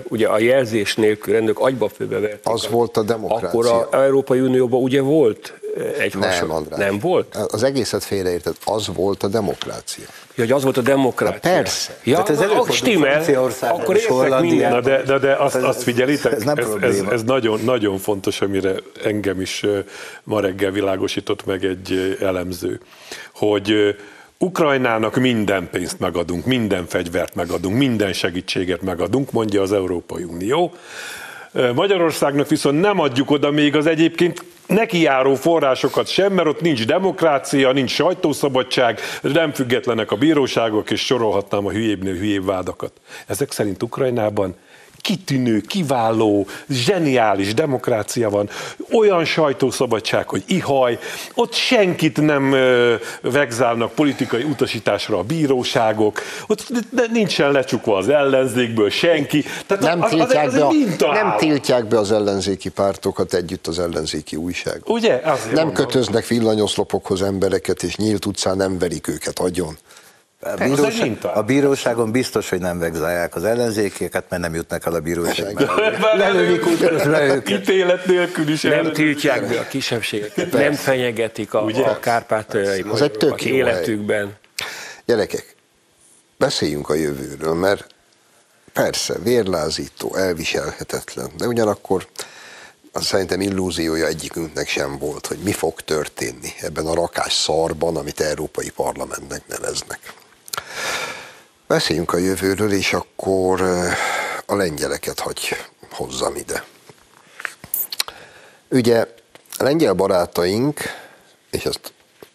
ugye 0.09 0.27
a 0.29 0.39
jelzés 0.39 0.95
nélkül 0.95 1.33
rendőrök 1.33 1.59
agyba 1.59 1.89
főbeverték. 1.89 2.53
Az 2.53 2.69
volt 2.69 2.97
a 2.97 3.03
demokrácia. 3.03 3.49
Akkor 3.49 3.67
az 3.67 4.01
Európai 4.01 4.41
Unióban 4.41 4.83
ugye 4.83 5.01
volt 5.01 5.55
egy 5.99 6.15
nem, 6.15 6.23
hasonló. 6.23 6.55
András. 6.55 6.79
Nem 6.79 6.99
volt? 6.99 7.35
Az 7.35 7.63
egészet 7.63 8.05
félreérted, 8.05 8.55
az 8.65 8.89
volt 8.95 9.23
a 9.23 9.29
demokrácia. 9.29 10.05
Ja, 10.35 10.43
hogy 10.43 10.53
az 10.53 10.63
volt 10.63 10.77
a 10.77 10.81
demokrácia. 10.81 11.51
Na 11.51 11.57
persze. 11.57 11.99
Ja, 12.05 12.23
Tehát 12.23 12.43
ez 12.43 12.51
akkor 12.51 12.75
stimmel, 12.75 13.25
akkor 13.61 13.97
értek 13.97 14.41
minden. 14.41 14.71
Na 14.71 14.81
de, 14.81 15.03
de, 15.03 15.19
de 15.19 15.35
azt, 15.35 15.55
azt 15.55 15.83
figyelitek, 15.83 16.33
ez, 16.33 16.47
ez, 16.47 16.69
ez, 16.81 17.03
ez 17.11 17.23
nagyon, 17.23 17.61
nagyon 17.65 17.99
fontos, 17.99 18.41
amire 18.41 18.75
engem 19.05 19.41
is 19.41 19.65
ma 20.25 20.41
reggel 20.41 20.71
világosított 20.71 21.47
meg 21.47 21.65
egy 21.65 22.17
elemző, 22.21 22.81
hogy 23.35 23.97
Ukrajnának 24.45 25.17
minden 25.17 25.69
pénzt 25.71 25.99
megadunk, 25.99 26.47
minden 26.47 26.87
fegyvert 26.87 27.35
megadunk, 27.35 27.77
minden 27.77 28.13
segítséget 28.13 28.83
megadunk, 28.83 29.33
mondja 29.33 29.63
az 29.63 29.73
Európai 29.73 30.23
Unió. 30.23 30.73
Magyarországnak 31.75 32.49
viszont 32.49 32.81
nem 32.81 33.01
adjuk 33.01 33.31
oda 33.31 33.51
még 33.51 33.77
az 33.77 33.87
egyébként 33.87 34.45
nekijáró 34.67 35.35
forrásokat 35.35 36.07
sem, 36.07 36.33
mert 36.33 36.49
ott 36.49 36.61
nincs 36.61 36.87
demokrácia, 36.87 37.73
nincs 37.73 37.91
sajtószabadság, 37.91 39.01
nem 39.23 39.53
függetlenek 39.53 40.11
a 40.11 40.17
bíróságok, 40.17 40.91
és 40.91 41.05
sorolhatnám 41.05 41.67
a 41.67 41.71
hülyébbnél 41.71 42.15
hülyébb 42.15 42.45
vádakat. 42.45 42.93
Ezek 43.27 43.53
szerint 43.53 43.83
Ukrajnában 43.83 44.55
kitűnő, 45.05 45.61
kiváló, 45.61 46.47
zseniális 46.69 47.55
demokrácia 47.55 48.31
van, 48.31 48.49
olyan 48.93 49.25
sajtószabadság, 49.25 50.29
hogy 50.29 50.43
ihaj, 50.47 50.99
ott 51.35 51.53
senkit 51.53 52.21
nem 52.21 52.57
vegzálnak 53.23 53.93
politikai 53.93 54.43
utasításra 54.43 55.19
a 55.19 55.23
bíróságok, 55.23 56.21
ott 56.47 56.67
nincsen 57.13 57.53
lecsukva 57.53 57.97
az 57.97 58.09
ellenzékből 58.09 58.91
senki. 58.91 59.45
Tehát 59.67 59.83
nem, 59.83 60.03
az, 60.03 60.11
tiltják 60.11 60.47
az, 60.47 60.55
az 60.55 60.61
be 60.99 61.07
a, 61.07 61.13
nem 61.13 61.35
tiltják 61.37 61.87
be 61.87 61.99
az 61.99 62.13
ellenzéki 62.13 62.69
pártokat 62.69 63.35
együtt 63.35 63.67
az 63.67 63.79
ellenzéki 63.79 64.37
újság. 64.37 64.83
Ugye? 64.87 65.21
Azért 65.25 65.55
nem 65.55 65.67
mondom. 65.67 65.85
kötöznek 65.85 66.27
villanyoszlopokhoz 66.27 67.23
embereket, 67.23 67.83
és 67.83 67.97
nyílt 67.97 68.27
utcán 68.27 68.57
nem 68.57 68.79
verik 68.79 69.09
őket 69.09 69.39
agyon. 69.39 69.79
A, 70.45 70.65
bíróság, 70.65 71.19
a 71.23 71.43
bíróságon 71.43 72.11
biztos, 72.11 72.49
hogy 72.49 72.61
nem 72.61 72.79
vegzálják 72.79 73.35
az 73.35 73.45
ellenzékéket, 73.45 74.25
mert 74.29 74.43
nem 74.43 74.55
jutnak 74.55 74.87
el 74.87 74.95
a 74.95 75.01
bíróság. 75.01 75.69
Lelődik 76.17 76.67
útközben 76.67 77.31
őket. 77.31 77.61
Ítélet 77.61 78.07
nélkül 78.07 78.49
is 78.49 78.63
Nem 78.63 78.93
tiltják 78.93 79.49
be 79.49 79.59
a 79.59 79.67
kisebbségeket, 79.67 80.53
nem 80.53 80.73
fenyegetik 80.73 81.55
a, 81.55 81.65
a 81.67 81.99
kárpátaljai 81.99 82.85
az 82.89 83.03
egy 83.03 83.11
tök 83.11 83.45
életükben. 83.45 84.25
Hely. 84.25 84.35
Gyerekek, 85.05 85.55
beszéljünk 86.37 86.89
a 86.89 86.95
jövőről, 86.95 87.55
mert 87.55 87.87
persze, 88.73 89.15
vérlázító, 89.19 90.15
elviselhetetlen, 90.15 91.31
de 91.39 91.47
ugyanakkor 91.47 92.07
az 92.93 93.05
szerintem 93.05 93.41
illúziója 93.41 94.07
egyikünknek 94.07 94.69
sem 94.69 94.99
volt, 94.99 95.27
hogy 95.27 95.39
mi 95.39 95.53
fog 95.53 95.81
történni 95.81 96.53
ebben 96.61 96.87
a 96.87 96.95
rakás 96.95 97.33
szarban, 97.33 97.97
amit 97.97 98.21
Európai 98.21 98.71
Parlamentnek 98.71 99.43
neveznek. 99.47 100.13
Beszéljünk 101.67 102.13
a 102.13 102.17
jövőről, 102.17 102.73
és 102.73 102.93
akkor 102.93 103.61
a 104.47 104.55
lengyeleket 104.55 105.21
hagy 105.21 105.57
hozzam 105.91 106.37
ide. 106.37 106.65
Ugye 108.69 109.07
a 109.59 109.63
lengyel 109.63 109.93
barátaink, 109.93 110.81
és 111.51 111.65
ezt 111.65 111.93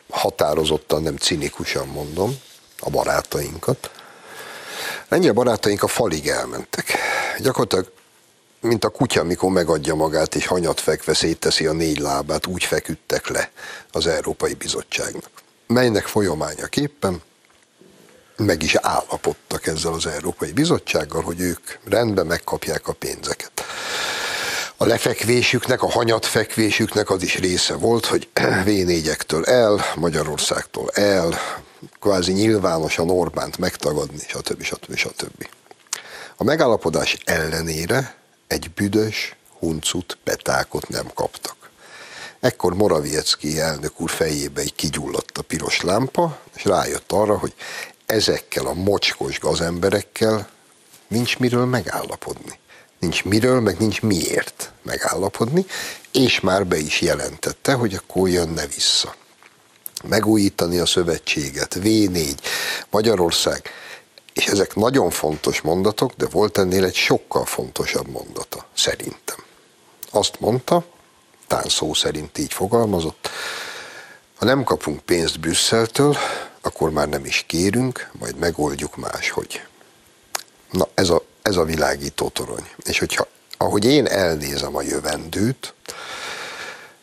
határozottan, 0.10 1.01
nem 1.01 1.17
cinikusan 1.17 1.88
mondom, 1.88 2.39
a 2.79 2.89
barátainkat, 2.89 3.91
a 5.01 5.05
lengyel 5.08 5.34
barátaink 5.34 5.84
a 5.84 5.88
falig 5.88 6.27
elmentek. 6.27 6.98
Gyakorlatilag 7.39 7.91
mint 8.62 8.84
a 8.84 8.89
kutya, 8.89 9.24
mikor 9.24 9.51
megadja 9.51 9.96
magát 9.96 10.36
és 10.36 10.46
hanyat 10.46 10.79
fekve 10.79 11.13
szétteszi 11.13 11.65
a 11.65 11.74
négy 11.74 12.00
lábát, 12.00 12.48
úgy 12.48 12.63
feküdtek 12.63 13.27
le 13.27 13.51
az 13.91 14.08
Európai 14.08 14.53
Bizottságnak. 14.53 15.29
Melynek 15.67 16.05
folyamányaképpen 16.05 17.22
meg 18.39 18.63
is 18.63 18.75
állapodtak 18.75 19.67
ezzel 19.67 19.93
az 19.93 20.05
Európai 20.05 20.51
Bizottsággal, 20.51 21.22
hogy 21.22 21.39
ők 21.39 21.77
rendben 21.89 22.25
megkapják 22.25 22.88
a 22.88 22.93
pénzeket. 22.93 23.51
A 24.77 24.86
lefekvésüknek, 24.86 25.81
a 25.81 25.89
hanyatfekvésüknek 25.89 27.10
az 27.10 27.24
is 27.24 27.38
része 27.38 27.75
volt, 27.75 28.05
hogy 28.05 28.27
V4-ektől 28.65 29.48
el, 29.48 29.79
Magyarországtól 29.96 30.89
el, 30.93 31.39
kvázi 32.00 32.31
nyilvánosan 32.31 33.10
Orbánt 33.10 33.58
megtagadni, 33.58 34.19
stb. 34.27 34.63
stb. 34.63 34.96
stb. 34.96 35.48
A 36.38 36.43
megállapodás 36.43 37.17
ellenére 37.25 38.15
egy 38.48 38.72
büdös, 38.72 39.36
huncut, 39.60 40.17
betákot 40.24 40.88
nem 40.88 41.05
kaptak. 41.13 41.55
Ekkor 42.39 42.74
Moraviecki 42.74 43.60
elnök 43.60 44.01
úr 44.01 44.10
fejébe 44.10 44.62
egy 44.62 44.75
kigyulladt 44.75 45.38
a 45.38 45.41
piros 45.41 45.81
lámpa, 45.81 46.39
és 46.55 46.65
rájött 46.65 47.12
arra, 47.12 47.38
hogy 47.38 47.53
ezekkel 48.09 48.65
a 48.65 48.73
mocskos 48.73 49.39
gazemberekkel 49.39 50.49
nincs 51.07 51.37
miről 51.37 51.65
megállapodni. 51.65 52.59
Nincs 52.99 53.23
miről, 53.23 53.59
meg 53.59 53.77
nincs 53.77 54.01
miért 54.01 54.71
megállapodni, 54.81 55.65
és 56.11 56.39
már 56.39 56.65
be 56.65 56.77
is 56.77 57.01
jelentette, 57.01 57.73
hogy 57.73 57.93
akkor 57.93 58.29
jönne 58.29 58.67
vissza. 58.67 59.15
Megújítani 60.03 60.77
a 60.77 60.85
szövetséget, 60.85 61.77
V4, 61.79 62.37
Magyarország, 62.89 63.69
és 64.33 64.45
ezek 64.47 64.75
nagyon 64.75 65.09
fontos 65.09 65.61
mondatok, 65.61 66.13
de 66.15 66.27
volt 66.27 66.57
ennél 66.57 66.85
egy 66.85 66.95
sokkal 66.95 67.45
fontosabb 67.45 68.07
mondata, 68.07 68.65
szerintem. 68.73 69.43
Azt 70.11 70.39
mondta, 70.39 70.85
tán 71.47 71.65
szó 71.67 71.93
szerint 71.93 72.37
így 72.37 72.53
fogalmazott, 72.53 73.29
ha 74.35 74.45
nem 74.45 74.63
kapunk 74.63 74.99
pénzt 74.99 75.39
Brüsszeltől, 75.39 76.17
akkor 76.61 76.89
már 76.91 77.09
nem 77.09 77.25
is 77.25 77.43
kérünk, 77.47 78.09
majd 78.19 78.37
megoldjuk 78.37 78.95
máshogy. 78.95 79.61
Na, 80.71 80.87
ez 80.93 81.09
a, 81.09 81.23
ez 81.41 81.55
a 81.55 81.63
világító 81.63 82.29
torony. 82.29 82.69
És 82.83 82.99
hogyha, 82.99 83.27
ahogy 83.57 83.85
én 83.85 84.05
elnézem 84.05 84.75
a 84.75 84.81
jövendőt, 84.81 85.73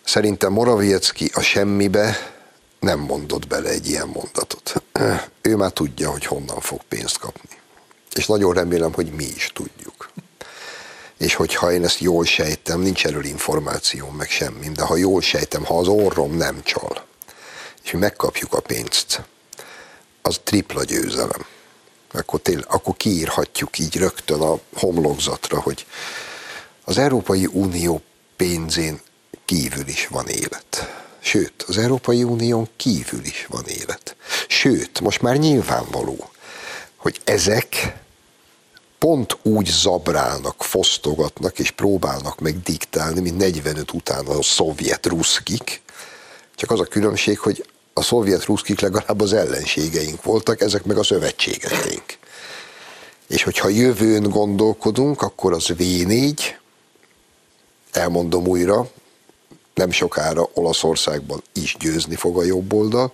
szerintem 0.05 0.53
Moraviecki 0.53 1.31
a 1.35 1.41
semmibe 1.41 2.35
nem 2.81 2.99
mondott 2.99 3.47
bele 3.47 3.69
egy 3.69 3.89
ilyen 3.89 4.09
mondatot. 4.09 4.83
Ő 5.41 5.57
már 5.57 5.71
tudja, 5.71 6.11
hogy 6.11 6.25
honnan 6.25 6.61
fog 6.61 6.81
pénzt 6.89 7.19
kapni. 7.19 7.57
És 8.15 8.27
nagyon 8.27 8.55
remélem, 8.55 8.93
hogy 8.93 9.13
mi 9.13 9.25
is 9.25 9.51
tudjuk. 9.55 10.11
És 11.19 11.35
hogyha 11.35 11.73
én 11.73 11.85
ezt 11.85 11.99
jól 11.99 12.25
sejtem, 12.25 12.81
nincs 12.81 13.07
erről 13.07 13.25
információm, 13.25 14.15
meg 14.15 14.29
semmi, 14.29 14.69
de 14.69 14.83
ha 14.83 14.97
jól 14.97 15.23
sejtem, 15.23 15.65
ha 15.65 15.79
az 15.79 15.89
orrom 15.89 16.37
nem 16.37 16.63
csal, 16.63 17.05
és 17.85 17.91
mi 17.91 17.99
megkapjuk 17.99 18.53
a 18.55 18.61
pénzt, 18.61 19.23
az 20.27 20.41
tripla 20.45 20.85
győzelem. 20.85 21.47
Akkor, 22.13 22.41
tél, 22.41 22.65
akkor 22.69 22.97
kiírhatjuk 22.97 23.79
így 23.79 23.97
rögtön 23.97 24.41
a 24.41 24.59
homlokzatra, 24.75 25.61
hogy 25.61 25.87
az 26.85 26.99
Európai 26.99 27.47
Unió 27.47 28.03
pénzén 28.37 29.01
kívül 29.45 29.87
is 29.87 30.07
van 30.07 30.29
élet 30.29 30.97
Sőt, 31.27 31.63
az 31.67 31.79
Európai 31.79 32.23
Unión 32.23 32.69
kívül 32.77 33.25
is 33.25 33.47
van 33.49 33.65
élet. 33.67 34.17
Sőt, 34.49 35.01
most 35.01 35.23
már 35.23 35.37
nyilvánvaló, 35.37 36.31
hogy 36.97 37.21
ezek 37.25 37.97
pont 38.99 39.39
úgy 39.43 39.67
zabrálnak, 39.67 40.63
fosztogatnak 40.63 41.59
és 41.59 41.71
próbálnak 41.71 42.41
meg 42.41 42.63
diktálni, 42.63 43.21
mint 43.21 43.37
45 43.37 43.93
után 43.93 44.27
a 44.27 44.43
szovjet 44.43 45.07
ruszkik. 45.07 45.83
Csak 46.55 46.71
az 46.71 46.81
a 46.81 46.85
különbség, 46.85 47.39
hogy 47.39 47.67
a 47.99 48.03
szovjet 48.03 48.45
ruszkik 48.45 48.81
legalább 48.81 49.21
az 49.21 49.33
ellenségeink 49.33 50.23
voltak, 50.23 50.61
ezek 50.61 50.85
meg 50.85 50.99
a 50.99 51.03
szövetségeseink. 51.03 52.05
És 53.27 53.43
hogyha 53.43 53.69
jövőn 53.69 54.23
gondolkodunk, 54.23 55.23
akkor 55.23 55.53
az 55.53 55.67
V4, 55.79 56.41
elmondom 57.93 58.47
újra, 58.47 58.91
nem 59.75 59.91
sokára 59.91 60.49
Olaszországban 60.55 61.43
is 61.53 61.77
győzni 61.79 62.15
fog 62.15 62.39
a 62.39 62.45
jobb 62.45 62.73
oldal. 62.73 63.13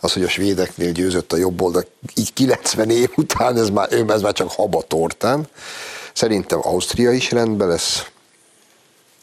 Az, 0.00 0.12
hogy 0.12 0.22
a 0.22 0.28
svédeknél 0.28 0.92
győzött 0.92 1.32
a 1.32 1.36
jobb 1.36 1.60
oldal, 1.60 1.84
így 2.14 2.32
90 2.32 2.90
év 2.90 3.10
után, 3.16 3.56
ez 3.56 3.70
már, 3.70 3.92
ez 3.92 4.20
már 4.20 4.32
csak 4.32 4.50
habatortán. 4.50 5.48
Szerintem 6.12 6.58
Ausztria 6.62 7.12
is 7.12 7.30
rendben 7.30 7.68
lesz. 7.68 8.06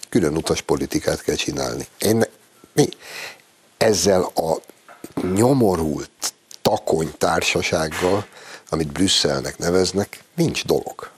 Külön 0.09 0.35
utas 0.35 0.61
politikát 0.61 1.21
kell 1.21 1.35
csinálni. 1.35 1.87
Én, 1.97 2.23
mi? 2.73 2.89
Ezzel 3.77 4.21
a 4.21 4.73
nyomorult 5.22 6.34
takony 6.62 7.13
társasággal, 7.17 8.25
amit 8.69 8.91
Brüsszelnek 8.91 9.57
neveznek, 9.57 10.19
nincs 10.36 10.65
dolog. 10.65 11.10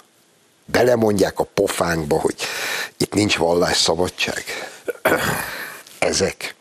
Belemondják 0.66 1.40
a 1.40 1.44
pofánkba, 1.44 2.20
hogy 2.20 2.36
itt 2.98 3.14
nincs 3.14 3.38
vallásszabadság. 3.38 4.44
Ezek. 6.00 6.56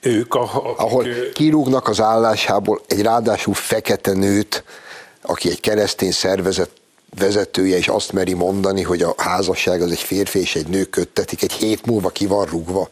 Ők, 0.00 0.34
a. 0.34 0.74
Ahol 0.76 1.06
kirúgnak 1.32 1.88
az 1.88 2.00
állásából 2.00 2.80
egy 2.86 3.02
ráadásul 3.02 3.54
fekete 3.54 4.12
nőt, 4.12 4.64
aki 5.22 5.50
egy 5.50 5.60
keresztény 5.60 6.12
szervezet 6.12 6.70
vezetője, 7.18 7.76
és 7.76 7.88
azt 7.88 8.12
meri 8.12 8.32
mondani, 8.32 8.82
hogy 8.82 9.02
a 9.02 9.14
házasság 9.16 9.82
az 9.82 9.90
egy 9.90 10.00
férfi 10.00 10.38
és 10.38 10.54
egy 10.54 10.66
nő 10.66 10.84
köttetik, 10.84 11.42
egy 11.42 11.52
hét 11.52 11.86
múlva 11.86 12.08
ki 12.08 12.26
van 12.26 12.46
rúgva. 12.46 12.90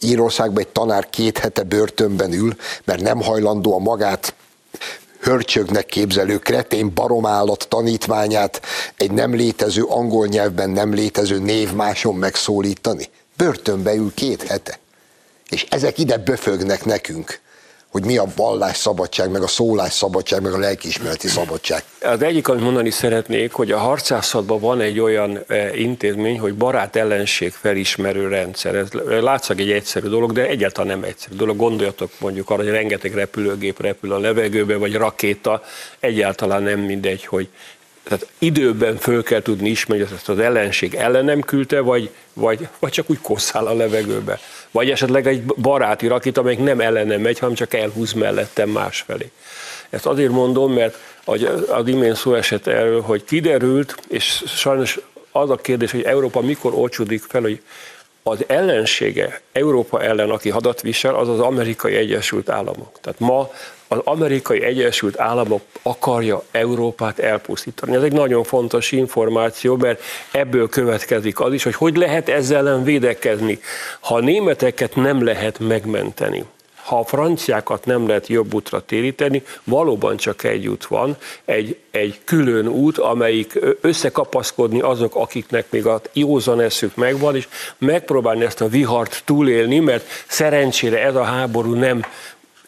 Írországban 0.00 0.62
egy 0.62 0.68
tanár 0.68 1.10
két 1.10 1.38
hete 1.38 1.62
börtönben 1.62 2.32
ül, 2.32 2.56
mert 2.84 3.00
nem 3.00 3.22
hajlandó 3.22 3.74
a 3.74 3.78
magát 3.78 4.34
hörcsögnek 5.20 5.86
képzelő 5.86 6.38
kretén 6.38 6.94
baromállat 6.94 7.66
tanítványát 7.68 8.60
egy 8.96 9.10
nem 9.10 9.34
létező 9.34 9.82
angol 9.82 10.26
nyelvben 10.26 10.70
nem 10.70 10.94
létező 10.94 11.38
névmáson 11.38 12.14
megszólítani. 12.14 13.08
Börtönbe 13.36 13.94
ül 13.94 14.12
két 14.14 14.42
hete. 14.42 14.78
És 15.48 15.66
ezek 15.70 15.98
ide 15.98 16.18
böfögnek 16.18 16.84
nekünk 16.84 17.40
hogy 17.90 18.04
mi 18.04 18.16
a 18.16 18.24
vallás 18.36 18.76
szabadság, 18.76 19.30
meg 19.30 19.42
a 19.42 19.46
szólás 19.46 19.92
szabadság, 19.92 20.42
meg 20.42 20.52
a 20.52 20.58
lelkiismereti 20.58 21.28
szabadság. 21.28 21.82
Az 22.02 22.22
egyik, 22.22 22.48
amit 22.48 22.62
mondani 22.62 22.90
szeretnék, 22.90 23.52
hogy 23.52 23.70
a 23.70 23.78
harcászatban 23.78 24.60
van 24.60 24.80
egy 24.80 25.00
olyan 25.00 25.38
e, 25.46 25.76
intézmény, 25.76 26.38
hogy 26.38 26.54
barát 26.54 26.96
ellenség 26.96 27.52
felismerő 27.52 28.28
rendszer. 28.28 28.74
Ez 28.74 28.88
látszik 29.20 29.60
egy 29.60 29.70
egyszerű 29.70 30.08
dolog, 30.08 30.32
de 30.32 30.46
egyáltalán 30.46 30.98
nem 30.98 31.08
egyszerű 31.08 31.36
dolog. 31.36 31.56
Gondoljatok 31.56 32.10
mondjuk 32.18 32.50
arra, 32.50 32.62
hogy 32.62 32.70
rengeteg 32.70 33.14
repülőgép 33.14 33.80
repül 33.80 34.12
a 34.12 34.18
levegőbe, 34.18 34.76
vagy 34.76 34.94
rakéta, 34.94 35.62
egyáltalán 36.00 36.62
nem 36.62 36.80
mindegy, 36.80 37.24
hogy 37.24 37.48
tehát 38.08 38.26
időben 38.38 38.96
föl 38.96 39.22
kell 39.22 39.42
tudni 39.42 39.68
ismerni, 39.68 40.04
hogy 40.04 40.12
ezt 40.14 40.28
az 40.28 40.38
ellenség 40.38 40.94
ellenem 40.94 41.40
küldte, 41.40 41.80
vagy, 41.80 42.10
vagy, 42.32 42.68
vagy 42.78 42.90
csak 42.90 43.10
úgy 43.10 43.18
kosszál 43.22 43.66
a 43.66 43.74
levegőbe. 43.74 44.38
Vagy 44.70 44.90
esetleg 44.90 45.26
egy 45.26 45.42
baráti 45.42 46.06
rakit, 46.06 46.38
amelyik 46.38 46.58
nem 46.58 46.80
ellenem 46.80 47.20
megy, 47.20 47.38
hanem 47.38 47.54
csak 47.54 47.74
elhúz 47.74 48.12
mellettem 48.12 48.68
másfelé. 48.68 49.30
Ezt 49.90 50.06
azért 50.06 50.30
mondom, 50.30 50.72
mert 50.72 50.96
az 51.68 51.86
imént 51.88 52.16
szó 52.16 52.34
esett 52.34 52.66
erről, 52.66 53.00
hogy 53.00 53.24
kiderült, 53.24 53.96
és 54.08 54.42
sajnos 54.46 54.98
az 55.32 55.50
a 55.50 55.56
kérdés, 55.56 55.90
hogy 55.90 56.02
Európa 56.02 56.40
mikor 56.40 56.74
olcsódik 56.74 57.22
fel, 57.22 57.40
hogy 57.40 57.60
az 58.28 58.44
ellensége 58.46 59.40
Európa 59.52 60.02
ellen, 60.02 60.30
aki 60.30 60.48
hadat 60.48 60.80
visel, 60.80 61.14
az 61.14 61.28
az 61.28 61.40
amerikai 61.40 61.94
Egyesült 61.94 62.48
Államok. 62.48 62.98
Tehát 63.00 63.18
ma 63.18 63.50
az 63.88 63.98
amerikai 64.04 64.62
Egyesült 64.62 65.20
Államok 65.20 65.62
akarja 65.82 66.42
Európát 66.50 67.18
elpusztítani. 67.18 67.94
Ez 67.94 68.02
egy 68.02 68.12
nagyon 68.12 68.42
fontos 68.44 68.92
információ, 68.92 69.76
mert 69.76 70.02
ebből 70.30 70.68
következik 70.68 71.40
az 71.40 71.52
is, 71.52 71.62
hogy 71.62 71.74
hogy 71.74 71.96
lehet 71.96 72.28
ezzel 72.28 72.58
ellen 72.58 72.84
védekezni, 72.84 73.60
ha 74.00 74.14
a 74.14 74.20
németeket 74.20 74.96
nem 74.96 75.24
lehet 75.24 75.58
megmenteni 75.58 76.44
ha 76.88 76.98
a 76.98 77.04
franciákat 77.04 77.84
nem 77.84 78.06
lehet 78.06 78.26
jobb 78.26 78.54
útra 78.54 78.80
téríteni, 78.80 79.42
valóban 79.64 80.16
csak 80.16 80.44
egy 80.44 80.66
út 80.68 80.86
van, 80.86 81.16
egy, 81.44 81.76
egy 81.90 82.20
külön 82.24 82.68
út, 82.68 82.98
amelyik 82.98 83.58
összekapaszkodni 83.80 84.80
azok, 84.80 85.14
akiknek 85.14 85.66
még 85.70 85.86
a 85.86 86.00
józan 86.12 86.60
eszük 86.60 86.94
megvan, 86.94 87.36
és 87.36 87.48
megpróbálni 87.78 88.44
ezt 88.44 88.60
a 88.60 88.68
vihart 88.68 89.22
túlélni, 89.24 89.78
mert 89.78 90.06
szerencsére 90.26 91.02
ez 91.02 91.14
a 91.14 91.22
háború 91.22 91.74
nem 91.74 92.04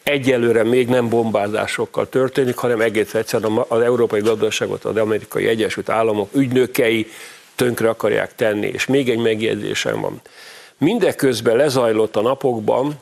egyelőre 0.03 0.63
még 0.63 0.87
nem 0.87 1.09
bombázásokkal 1.09 2.09
történik, 2.09 2.57
hanem 2.57 2.81
egész 2.81 3.13
egyszerűen 3.13 3.65
az 3.67 3.81
európai 3.81 4.21
gazdaságot 4.21 4.85
az 4.85 4.95
amerikai 4.95 5.47
Egyesült 5.47 5.89
Államok 5.89 6.29
ügynökei 6.33 7.07
tönkre 7.55 7.89
akarják 7.89 8.35
tenni. 8.35 8.67
És 8.67 8.85
még 8.85 9.09
egy 9.09 9.19
megjegyzésem 9.19 10.01
van. 10.01 10.21
Mindeközben 10.77 11.55
lezajlott 11.55 12.15
a 12.15 12.21
napokban 12.21 12.99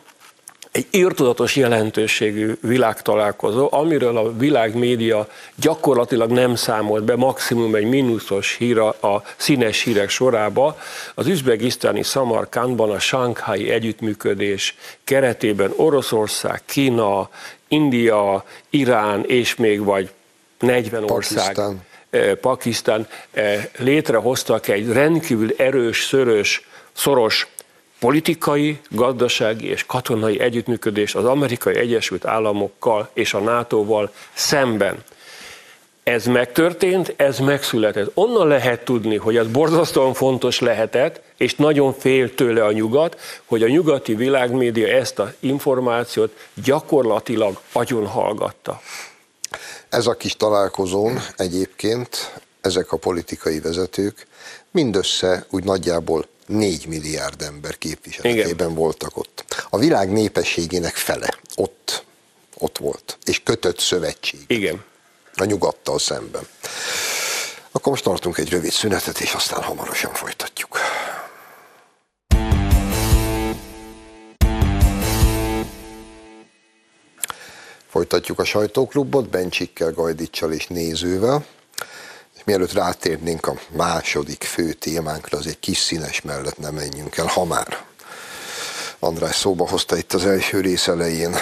egy 0.79 0.87
írtudatos 0.91 1.55
jelentőségű 1.55 2.53
világtalálkozó, 2.61 3.67
amiről 3.71 4.17
a 4.17 4.37
világmédia 4.37 5.27
gyakorlatilag 5.55 6.31
nem 6.31 6.55
számolt 6.55 7.03
be, 7.03 7.15
maximum 7.15 7.75
egy 7.75 7.85
mínuszos 7.85 8.55
hír 8.55 8.77
a 8.79 9.23
színes 9.37 9.83
hírek 9.83 10.09
sorába. 10.09 10.77
Az 11.15 11.27
üzbegisztáni 11.27 12.03
Samarkandban 12.03 12.91
a 12.91 12.99
Shanghai 12.99 13.69
együttműködés 13.69 14.75
keretében 15.03 15.73
Oroszország, 15.75 16.61
Kína, 16.65 17.29
India, 17.67 18.43
Irán 18.69 19.23
és 19.27 19.55
még 19.55 19.83
vagy 19.83 20.09
40 20.59 21.03
ország. 21.03 21.53
Pakisztán. 21.53 21.87
Eh, 22.09 22.35
Pakisztán 22.35 23.07
eh, 23.31 23.67
létrehoztak 23.77 24.67
egy 24.67 24.91
rendkívül 24.91 25.53
erős, 25.57 26.03
szörös, 26.03 26.67
szoros 26.93 27.47
politikai, 27.99 28.79
gazdasági 28.89 29.67
és 29.67 29.85
katonai 29.85 30.39
együttműködést 30.39 31.15
az 31.15 31.25
amerikai 31.25 31.75
Egyesült 31.75 32.25
Államokkal 32.25 33.09
és 33.13 33.33
a 33.33 33.39
NATO-val 33.39 34.11
szemben. 34.33 35.03
Ez 36.03 36.25
megtörtént, 36.25 37.13
ez 37.17 37.39
megszületett. 37.39 38.11
Onnan 38.13 38.47
lehet 38.47 38.85
tudni, 38.85 39.15
hogy 39.15 39.37
ez 39.37 39.47
borzasztóan 39.47 40.13
fontos 40.13 40.59
lehetett, 40.59 41.21
és 41.37 41.55
nagyon 41.55 41.93
fél 41.93 42.35
tőle 42.35 42.65
a 42.65 42.71
nyugat, 42.71 43.19
hogy 43.45 43.63
a 43.63 43.67
nyugati 43.67 44.15
világmédia 44.15 44.87
ezt 44.87 45.19
az 45.19 45.29
információt 45.39 46.37
gyakorlatilag 46.63 47.59
agyon 47.71 48.05
hallgatta. 48.05 48.81
Ez 49.89 50.07
a 50.07 50.13
kis 50.13 50.35
találkozón 50.35 51.19
egyébként 51.37 52.39
ezek 52.61 52.91
a 52.91 52.97
politikai 52.97 53.59
vezetők 53.59 54.27
mindössze 54.71 55.45
úgy 55.49 55.63
nagyjából 55.63 56.25
4 56.49 56.87
milliárd 56.87 57.41
ember 57.41 57.77
képviseletében 57.77 58.49
Igen. 58.49 58.73
voltak 58.73 59.17
ott. 59.17 59.65
A 59.69 59.77
világ 59.77 60.11
népességének 60.11 60.95
fele 60.95 61.39
ott, 61.55 62.03
ott 62.57 62.77
volt, 62.77 63.17
és 63.23 63.43
kötött 63.43 63.79
szövetség. 63.79 64.43
Igen. 64.47 64.83
A 65.35 65.43
nyugattal 65.43 65.99
szemben. 65.99 66.47
Akkor 67.71 67.91
most 67.91 68.03
tartunk 68.03 68.37
egy 68.37 68.49
rövid 68.49 68.71
szünetet, 68.71 69.19
és 69.19 69.33
aztán 69.33 69.63
hamarosan 69.63 70.13
folytatjuk. 70.13 70.79
Folytatjuk 77.89 78.39
a 78.39 78.43
sajtóklubot 78.43 79.29
Bencsikkel, 79.29 79.91
Gajdicsal 79.91 80.51
és 80.51 80.67
nézővel. 80.67 81.45
Mielőtt 82.49 82.73
rátérnénk 82.73 83.47
a 83.47 83.53
második 83.71 84.43
fő 84.43 84.73
témánkra, 84.73 85.37
az 85.37 85.47
egy 85.47 85.59
kis 85.59 85.77
színes 85.77 86.21
mellett 86.21 86.57
nem 86.57 86.73
menjünk 86.73 87.17
el, 87.17 87.25
ha 87.25 87.45
már. 87.45 87.85
András 88.99 89.35
szóba 89.35 89.67
hozta 89.67 89.97
itt 89.97 90.13
az 90.13 90.25
első 90.25 90.61
rész 90.61 90.87
elején 90.87 91.35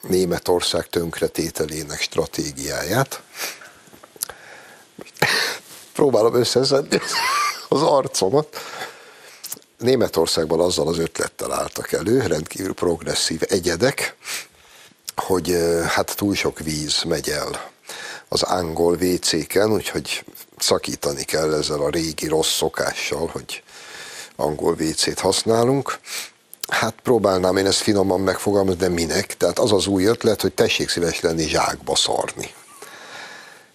Németország 0.00 0.86
tönkretételének 0.86 2.00
stratégiáját. 2.00 3.22
Próbálom 5.92 6.34
összeszedni 6.34 7.00
az 7.68 7.82
arcomat. 7.82 8.56
Németországban 9.78 10.60
azzal 10.60 10.88
az 10.88 10.98
ötlettel 10.98 11.52
álltak 11.52 11.92
elő, 11.92 12.26
rendkívül 12.26 12.74
progresszív 12.74 13.42
egyedek, 13.48 14.16
hogy 15.16 15.56
hát 15.86 16.16
túl 16.16 16.34
sok 16.34 16.58
víz 16.58 17.02
megy 17.02 17.28
el 17.28 17.70
az 18.28 18.42
angol 18.42 18.94
WC-ken, 18.94 19.72
úgyhogy 19.72 20.24
szakítani 20.62 21.24
kell 21.24 21.54
ezzel 21.54 21.80
a 21.80 21.90
régi 21.90 22.26
rossz 22.26 22.56
szokással, 22.56 23.26
hogy 23.32 23.62
angol 24.36 24.76
WC-t 24.80 25.20
használunk. 25.20 25.98
Hát 26.68 26.94
próbálnám 27.02 27.56
én 27.56 27.66
ezt 27.66 27.80
finoman 27.80 28.20
megfogalmazni, 28.20 28.80
de 28.80 28.88
minek? 28.88 29.36
Tehát 29.36 29.58
az 29.58 29.72
az 29.72 29.86
új 29.86 30.04
ötlet, 30.04 30.40
hogy 30.40 30.52
tessék 30.52 30.88
szíves 30.88 31.20
lenni 31.20 31.48
zsákba 31.48 31.96
szarni. 31.96 32.50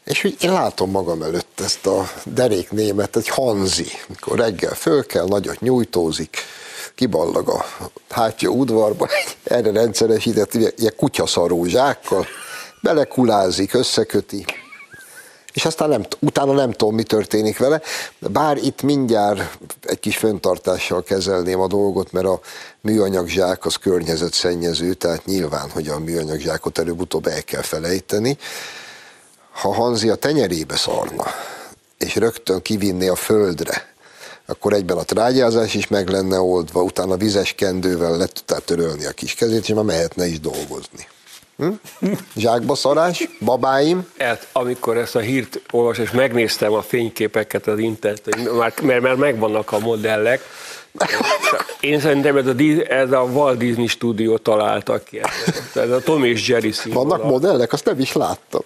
És 0.06 0.21
hogy 0.21 0.36
én 0.39 0.52
látom 0.52 0.91
magam 0.91 1.21
előtt 1.21 1.60
ezt 1.60 1.86
a 1.86 2.12
derék 2.24 2.71
német, 2.71 3.15
egy 3.15 3.28
Hanzi, 3.28 3.88
mikor 4.08 4.38
reggel 4.39 4.74
föl 4.74 5.06
kell, 5.06 5.26
nagyot 5.26 5.60
nyújtózik, 5.60 6.38
kiballag 6.95 7.50
a 7.50 7.65
hátja 8.10 8.50
udvarba, 8.50 9.10
erre 9.43 9.71
rendszeresített 9.71 10.54
ilyen 10.54 10.93
kutyaszaró 10.98 11.65
zsákkal, 11.65 12.28
belekulázik, 12.82 13.74
összeköti, 13.74 14.45
és 15.56 15.65
aztán 15.65 15.89
nem, 15.89 16.06
utána 16.20 16.54
nem 16.54 16.72
tudom, 16.72 16.96
mi 16.96 17.04
történik 17.04 17.58
vele, 17.58 17.82
bár 18.20 18.58
itt 18.58 18.82
mindjárt 18.82 19.58
egy 19.82 20.00
kis 20.00 20.18
föntartással 20.18 21.04
kezelném 21.04 21.60
a 21.60 21.68
dolgot, 21.68 22.12
mert 22.12 22.26
a 22.26 22.39
műanyagzsák 22.82 23.65
az 23.65 23.76
környezetszennyező, 23.76 24.94
tehát 24.94 25.26
nyilván, 25.26 25.70
hogy 25.70 25.88
a 25.88 26.00
műanyagzsákot 26.00 26.78
előbb-utóbb 26.78 27.28
el 27.28 27.44
kell 27.44 27.62
felejteni. 27.62 28.38
Ha 29.52 29.74
Hanzi 29.74 30.10
a 30.10 30.15
tenyerébe 30.15 30.76
szarna, 30.76 31.26
és 31.98 32.15
rögtön 32.15 32.62
kivinné 32.62 33.08
a 33.08 33.15
földre, 33.15 33.94
akkor 34.46 34.74
egyben 34.74 34.98
a 34.98 35.04
trágyázás 35.04 35.74
is 35.74 35.88
meg 35.88 36.10
lenne 36.10 36.39
oldva, 36.39 36.82
utána 36.82 37.18
vizes 37.18 37.54
kendővel 37.54 38.18
le 38.18 38.26
tudtál 38.26 38.60
törölni 38.60 39.06
a 39.06 39.12
kis 39.12 39.34
kezét, 39.34 39.68
és 39.68 39.74
már 39.74 39.84
mehetne 39.84 40.26
is 40.26 40.39
dolgozni. 40.39 41.08
Hm? 41.58 41.68
Zsákba 42.36 42.76
szarás, 42.76 43.30
babáim. 43.39 44.08
Hát, 44.18 44.48
amikor 44.52 44.98
ezt 44.98 45.15
a 45.15 45.20
hírt 45.20 45.62
olvas, 45.72 45.98
és 45.98 46.12
megnéztem 46.12 46.74
a 46.74 46.82
fényképeket 46.82 47.68
az 47.68 47.80
interneten, 47.80 48.39
mert, 48.39 48.82
mert, 48.82 49.02
mert 49.02 49.18
megvannak 49.18 49.72
a 49.72 49.80
modellek, 49.80 50.41
én 51.80 52.00
szerintem 52.00 52.38
ez 52.38 52.48
a, 52.48 52.54
ez 52.88 53.12
a 53.12 53.22
Walt 53.22 53.58
Disney 53.58 53.88
stúdió 53.88 54.38
találtak 54.38 55.04
ki. 55.04 55.22
Ez 55.74 55.89
a 55.89 56.00
Tom 56.00 56.24
és 56.24 56.48
Jerry 56.48 56.72
színvonalat. 56.72 57.18
Vannak 57.18 57.32
modellek? 57.32 57.74
Azt 57.74 57.86
nem 57.86 58.00
is 58.00 58.13
láttam. 58.13 58.62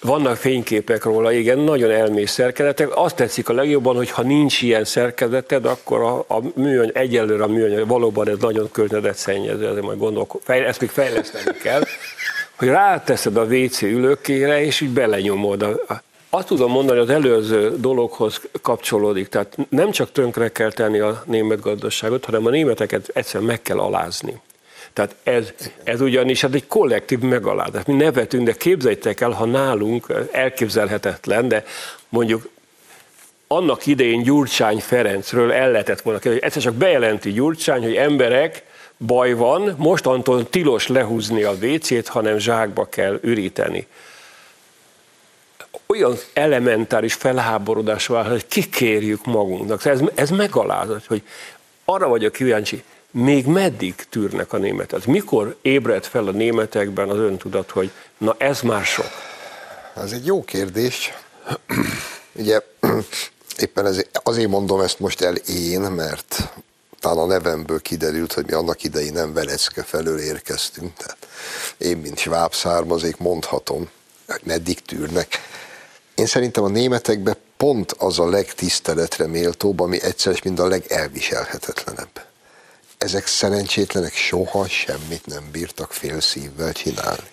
Vannak 0.00 0.36
fényképek 0.36 1.04
róla, 1.04 1.32
igen, 1.32 1.58
nagyon 1.58 1.90
elmész 1.90 2.30
szerkezetek. 2.30 2.96
Azt 2.96 3.16
tetszik 3.16 3.48
a 3.48 3.52
legjobban, 3.52 3.96
hogy 3.96 4.10
ha 4.10 4.22
nincs 4.22 4.62
ilyen 4.62 4.84
szerkezeted, 4.84 5.64
akkor 5.64 6.00
a, 6.02 6.34
a 6.34 6.42
műany, 6.54 6.90
egyelőre 6.94 7.42
a 7.42 7.46
műanyag, 7.46 7.88
valóban 7.88 8.28
ez 8.28 8.36
nagyon 8.40 8.70
szennyező, 9.14 9.68
ezért 9.68 9.84
majd 9.84 9.98
gondolok, 9.98 10.40
fejl, 10.44 10.64
ezt 10.64 10.80
még 10.80 10.90
fejleszteni 10.90 11.56
kell, 11.62 11.82
hogy 12.56 12.68
ráteszed 12.68 13.36
a 13.36 13.44
WC 13.44 13.82
ülőkére, 13.82 14.64
és 14.64 14.80
így 14.80 14.90
belenyomod 14.90 15.62
a, 15.62 16.02
azt 16.30 16.46
tudom 16.46 16.70
mondani, 16.70 16.98
az 16.98 17.10
előző 17.10 17.74
dologhoz 17.78 18.40
kapcsolódik. 18.62 19.28
Tehát 19.28 19.56
nem 19.68 19.90
csak 19.90 20.12
tönkre 20.12 20.48
kell 20.48 20.72
tenni 20.72 20.98
a 20.98 21.22
német 21.26 21.60
gazdaságot, 21.60 22.24
hanem 22.24 22.46
a 22.46 22.50
németeket 22.50 23.10
egyszerűen 23.12 23.50
meg 23.50 23.62
kell 23.62 23.78
alázni. 23.78 24.40
Tehát 24.92 25.14
ez, 25.22 25.52
ez 25.84 26.00
ugyanis 26.00 26.40
hát 26.40 26.54
egy 26.54 26.66
kollektív 26.66 27.18
megalázás. 27.18 27.84
Mi 27.84 27.92
nevetünk, 27.92 28.46
de 28.46 28.52
képzeljétek 28.52 29.20
el, 29.20 29.30
ha 29.30 29.44
nálunk 29.44 30.06
elképzelhetetlen, 30.32 31.48
de 31.48 31.64
mondjuk 32.08 32.48
annak 33.46 33.86
idején 33.86 34.22
Gyurcsány 34.22 34.78
Ferencről 34.78 35.52
el 35.52 35.70
lehetett 35.70 36.00
volna 36.00 36.20
hogy 36.22 36.38
egyszer 36.38 36.62
csak 36.62 36.74
bejelenti 36.74 37.32
Gyurcsány, 37.32 37.82
hogy 37.82 37.94
emberek, 37.94 38.62
baj 38.98 39.32
van, 39.32 39.74
mostantól 39.78 40.48
tilos 40.48 40.88
lehúzni 40.88 41.42
a 41.42 41.52
WC-t, 41.52 42.08
hanem 42.08 42.38
zsákba 42.38 42.84
kell 42.84 43.18
üríteni 43.22 43.86
olyan 45.86 46.18
elementáris 46.32 47.14
felháborodás 47.14 48.06
van, 48.06 48.28
hogy 48.28 48.46
kikérjük 48.46 49.24
magunknak. 49.24 49.84
Ez, 49.84 50.00
ez 50.14 50.30
megalázat, 50.30 51.06
hogy 51.06 51.22
arra 51.84 52.08
vagyok 52.08 52.32
kíváncsi, 52.32 52.84
még 53.10 53.46
meddig 53.46 53.94
tűrnek 53.94 54.52
a 54.52 54.56
németek? 54.56 55.06
Mikor 55.06 55.56
ébred 55.62 56.04
fel 56.04 56.26
a 56.26 56.30
németekben 56.30 57.08
az 57.08 57.18
öntudat, 57.18 57.70
hogy 57.70 57.90
na 58.18 58.34
ez 58.38 58.60
már 58.60 58.84
sok? 58.84 59.10
Ez 59.96 60.12
egy 60.12 60.26
jó 60.26 60.44
kérdés. 60.44 61.12
Ugye 62.32 62.60
éppen 63.58 63.86
ezért, 63.86 64.20
azért 64.22 64.48
mondom 64.48 64.80
ezt 64.80 65.00
most 65.00 65.20
el 65.20 65.34
én, 65.34 65.80
mert 65.80 66.52
talán 67.04 67.18
a 67.18 67.26
nevemből 67.26 67.80
kiderült, 67.80 68.32
hogy 68.32 68.46
mi 68.46 68.52
annak 68.52 68.82
idején 68.82 69.12
nem 69.12 69.32
Velecke 69.32 69.82
felől 69.82 70.18
érkeztünk. 70.18 70.96
Tehát 70.96 71.26
én, 71.78 71.96
mint 71.96 72.18
sváb 72.18 72.54
származék, 72.54 73.16
mondhatom, 73.16 73.88
hogy 74.26 74.40
meddig 74.44 74.82
tűrnek. 74.82 75.40
Én 76.14 76.26
szerintem 76.26 76.64
a 76.64 76.68
németekben 76.68 77.36
pont 77.56 77.92
az 77.92 78.18
a 78.18 78.28
legtiszteletre 78.28 79.26
méltóbb, 79.26 79.80
ami 79.80 80.02
egyszer 80.02 80.40
mind 80.44 80.58
a 80.58 80.66
legelviselhetetlenebb. 80.66 82.24
Ezek 82.98 83.26
szerencsétlenek 83.26 84.14
soha 84.14 84.68
semmit 84.68 85.26
nem 85.26 85.50
bírtak 85.52 85.92
fél 85.92 86.20
szívvel 86.20 86.72
csinálni. 86.72 87.30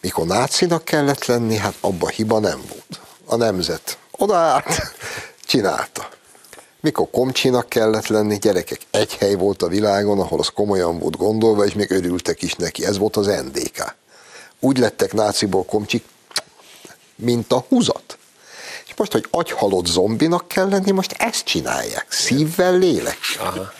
Mikor 0.00 0.26
nácinak 0.26 0.84
kellett 0.84 1.24
lenni, 1.24 1.56
hát 1.56 1.74
abban 1.80 2.10
hiba 2.10 2.38
nem 2.38 2.60
volt. 2.68 3.00
A 3.24 3.36
nemzet 3.36 3.98
odaállt, 4.10 4.92
csinálta. 5.46 5.95
Mikor 6.80 7.10
komcsinak 7.10 7.68
kellett 7.68 8.06
lenni, 8.06 8.38
gyerekek, 8.38 8.80
egy 8.90 9.14
hely 9.14 9.34
volt 9.34 9.62
a 9.62 9.68
világon, 9.68 10.20
ahol 10.20 10.38
az 10.38 10.48
komolyan 10.48 10.98
volt 10.98 11.16
gondolva, 11.16 11.64
és 11.64 11.72
még 11.72 11.90
örültek 11.90 12.42
is 12.42 12.54
neki. 12.54 12.84
Ez 12.84 12.98
volt 12.98 13.16
az 13.16 13.26
NDK. 13.26 13.94
Úgy 14.60 14.78
lettek 14.78 15.12
náciból 15.12 15.64
komcsik, 15.64 16.04
mint 17.14 17.52
a 17.52 17.64
húzat. 17.68 18.18
És 18.86 18.94
most, 18.96 19.12
hogy 19.12 19.26
agyhalott 19.30 19.86
zombinak 19.86 20.48
kell 20.48 20.68
lenni, 20.68 20.90
most 20.90 21.12
ezt 21.12 21.44
csinálják. 21.44 22.06
Szívvel, 22.08 22.78
lélek. 22.78 23.18
Aha. 23.38 23.72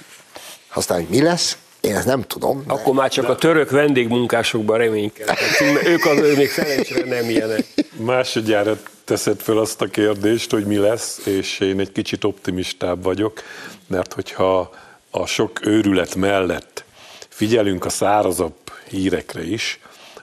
Aztán, 0.74 0.98
hogy 0.98 1.08
mi 1.08 1.22
lesz, 1.22 1.56
én 1.80 1.96
ezt 1.96 2.06
nem 2.06 2.22
tudom. 2.22 2.64
Akkor 2.66 2.94
már 2.94 3.10
csak 3.10 3.24
de... 3.24 3.30
a 3.30 3.34
török 3.34 3.70
vendégmunkásokban 3.70 4.78
reménykedtek, 4.78 5.38
ők 5.84 6.04
az 6.04 6.18
ő 6.18 6.36
még 6.36 6.50
szerencsére 6.50 7.04
nem 7.04 7.30
ilyenek. 7.30 7.64
Másodjára 7.96 8.78
teszed 9.06 9.40
fel 9.40 9.58
azt 9.58 9.80
a 9.80 9.86
kérdést, 9.86 10.50
hogy 10.50 10.64
mi 10.64 10.76
lesz, 10.76 11.26
és 11.26 11.60
én 11.60 11.80
egy 11.80 11.92
kicsit 11.92 12.24
optimistább 12.24 13.02
vagyok, 13.02 13.42
mert 13.86 14.12
hogyha 14.12 14.70
a 15.10 15.26
sok 15.26 15.66
őrület 15.66 16.14
mellett 16.14 16.84
figyelünk 17.28 17.84
a 17.84 17.88
szárazabb 17.88 18.54
hírekre 18.88 19.44
is, 19.44 19.80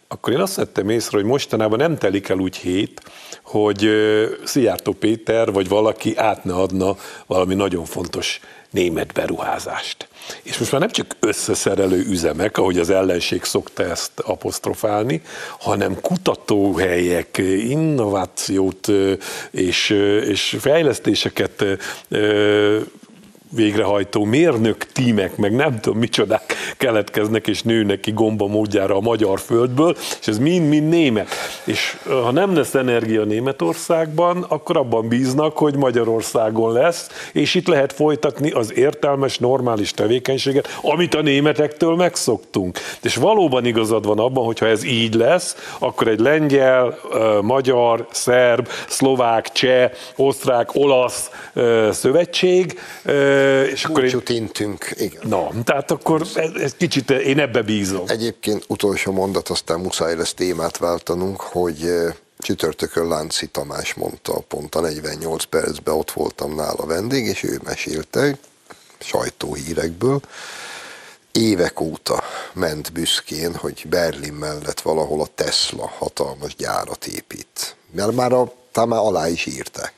akkor 0.08 0.34
én 0.34 0.40
azt 0.40 0.56
vettem 0.56 0.90
észre, 0.90 1.18
hogy 1.18 1.26
mostanában 1.26 1.78
nem 1.78 1.98
telik 1.98 2.30
el 2.30 2.38
úgy 2.38 2.58
hét, 2.58 3.02
hogy 3.44 3.90
Szijjártó 4.44 4.92
Péter 4.92 5.52
vagy 5.52 5.68
valaki 5.68 6.18
át 6.18 6.44
ne 6.44 6.54
adna 6.54 6.96
valami 7.26 7.56
nagyon 7.56 7.86
fontos 7.86 8.40
német 8.70 9.14
beruházást. 9.14 10.08
És 10.44 10.58
most 10.58 10.72
már 10.72 10.82
nem 10.82 10.90
csak 10.90 11.16
összeszerelő 11.20 12.06
üzemek, 12.10 12.58
ahogy 12.58 12.78
az 12.78 12.90
ellenség 12.90 13.44
szokta 13.44 13.84
ezt 13.84 14.12
apostrofálni, 14.20 15.22
hanem 15.60 16.02
kutatóhelyek, 16.02 17.38
innovációt 17.68 18.88
és, 19.52 19.90
és 20.26 20.58
fejlesztéseket 20.60 21.66
végrehajtó 23.56 24.24
mérnök 24.24 24.86
tímek, 24.92 25.36
meg 25.36 25.56
nem 25.56 25.80
tudom 25.80 26.00
micsodák 26.00 26.56
keletkeznek 26.78 27.48
és 27.48 27.62
nőnek 27.62 28.00
ki 28.00 28.12
gomba 28.12 28.48
módjára 28.48 28.96
a 28.96 29.02
magyar 29.02 29.40
földből, 29.40 29.96
és 30.20 30.28
ez 30.28 30.38
mind-mind 30.38 30.90
német. 30.90 31.28
És 31.64 31.98
ha 32.06 32.32
nem 32.32 32.56
lesz 32.56 32.76
energia 32.76 33.24
Németországban, 33.24 34.46
akkor 34.48 34.78
abban 34.78 35.08
bíznak, 35.08 35.58
hogy 35.58 35.76
Magyarországon 35.76 36.74
lesz, 36.74 37.30
és 37.32 37.56
itt 37.56 37.68
lehet 37.68 37.94
folytatni 37.94 38.52
az 38.52 38.78
értelmes, 38.78 39.38
normális 39.38 39.92
tevékenységet, 39.92 40.80
amit 40.82 41.16
a 41.16 41.22
németektől 41.22 41.96
megszoktunk. 41.96 42.80
És 43.02 43.16
valóban 43.16 43.66
igazad 43.66 44.06
van 44.06 44.20
abban, 44.20 44.46
hogyha 44.46 44.68
ez 44.68 44.84
így 44.84 45.14
lesz, 45.14 45.76
akkor 45.80 46.08
egy 46.08 46.20
lengyel, 46.20 46.98
magyar, 47.42 48.08
szerb, 48.12 48.68
szlovák, 48.88 49.52
cseh, 49.52 49.92
osztrák, 50.16 50.70
olasz 50.76 51.30
szövetség 51.92 52.80
és 53.72 53.86
akkor 53.86 54.04
én... 54.04 54.22
intünk, 54.28 54.94
igen. 54.98 55.22
Na, 55.28 55.50
tehát 55.64 55.92
akkor 55.92 56.22
ez, 56.36 56.52
ez 56.56 56.74
kicsit, 56.78 57.10
én 57.10 57.40
ebbe 57.40 57.62
bízom. 57.62 58.04
Egyébként 58.08 58.66
utolsó 58.68 59.12
mondat, 59.12 59.50
aztán 59.50 59.80
muszáj 59.80 60.16
lesz 60.16 60.34
témát 60.34 60.78
váltanunk, 60.78 61.42
hogy 61.42 61.92
csütörtökön 62.38 63.08
Lánci 63.08 63.48
Tamás 63.48 63.94
mondta, 63.94 64.40
pont 64.48 64.76
a 64.76 64.82
48 64.82 65.44
percben 65.44 65.94
ott 65.94 66.12
voltam 66.12 66.56
nála 66.56 66.86
vendég, 66.86 67.26
és 67.26 67.44
ő 67.44 67.60
mesélte 67.64 68.38
sajtóhírekből, 69.00 70.22
évek 71.32 71.80
óta 71.80 72.24
ment 72.54 72.92
büszkén, 72.92 73.56
hogy 73.56 73.86
Berlin 73.90 74.34
mellett 74.34 74.82
valahol 74.82 75.22
a 75.22 75.28
Tesla 75.36 75.92
hatalmas 75.98 76.56
gyárat 76.56 77.06
épít. 77.06 77.76
Mert 77.92 78.12
már, 78.12 78.32
a, 78.32 78.54
talán 78.72 78.90
már 78.90 79.00
alá 79.00 79.28
is 79.28 79.46
írták 79.46 79.94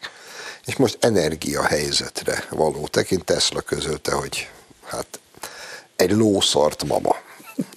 és 0.66 0.76
most 0.76 0.98
energiahelyzetre 1.00 2.46
való 2.50 2.88
tekint 2.88 3.24
Tesla 3.24 3.62
közölte, 3.62 4.14
hogy 4.14 4.50
hát 4.86 5.20
egy 5.96 6.12
lószart 6.12 6.84
mama. 6.84 7.16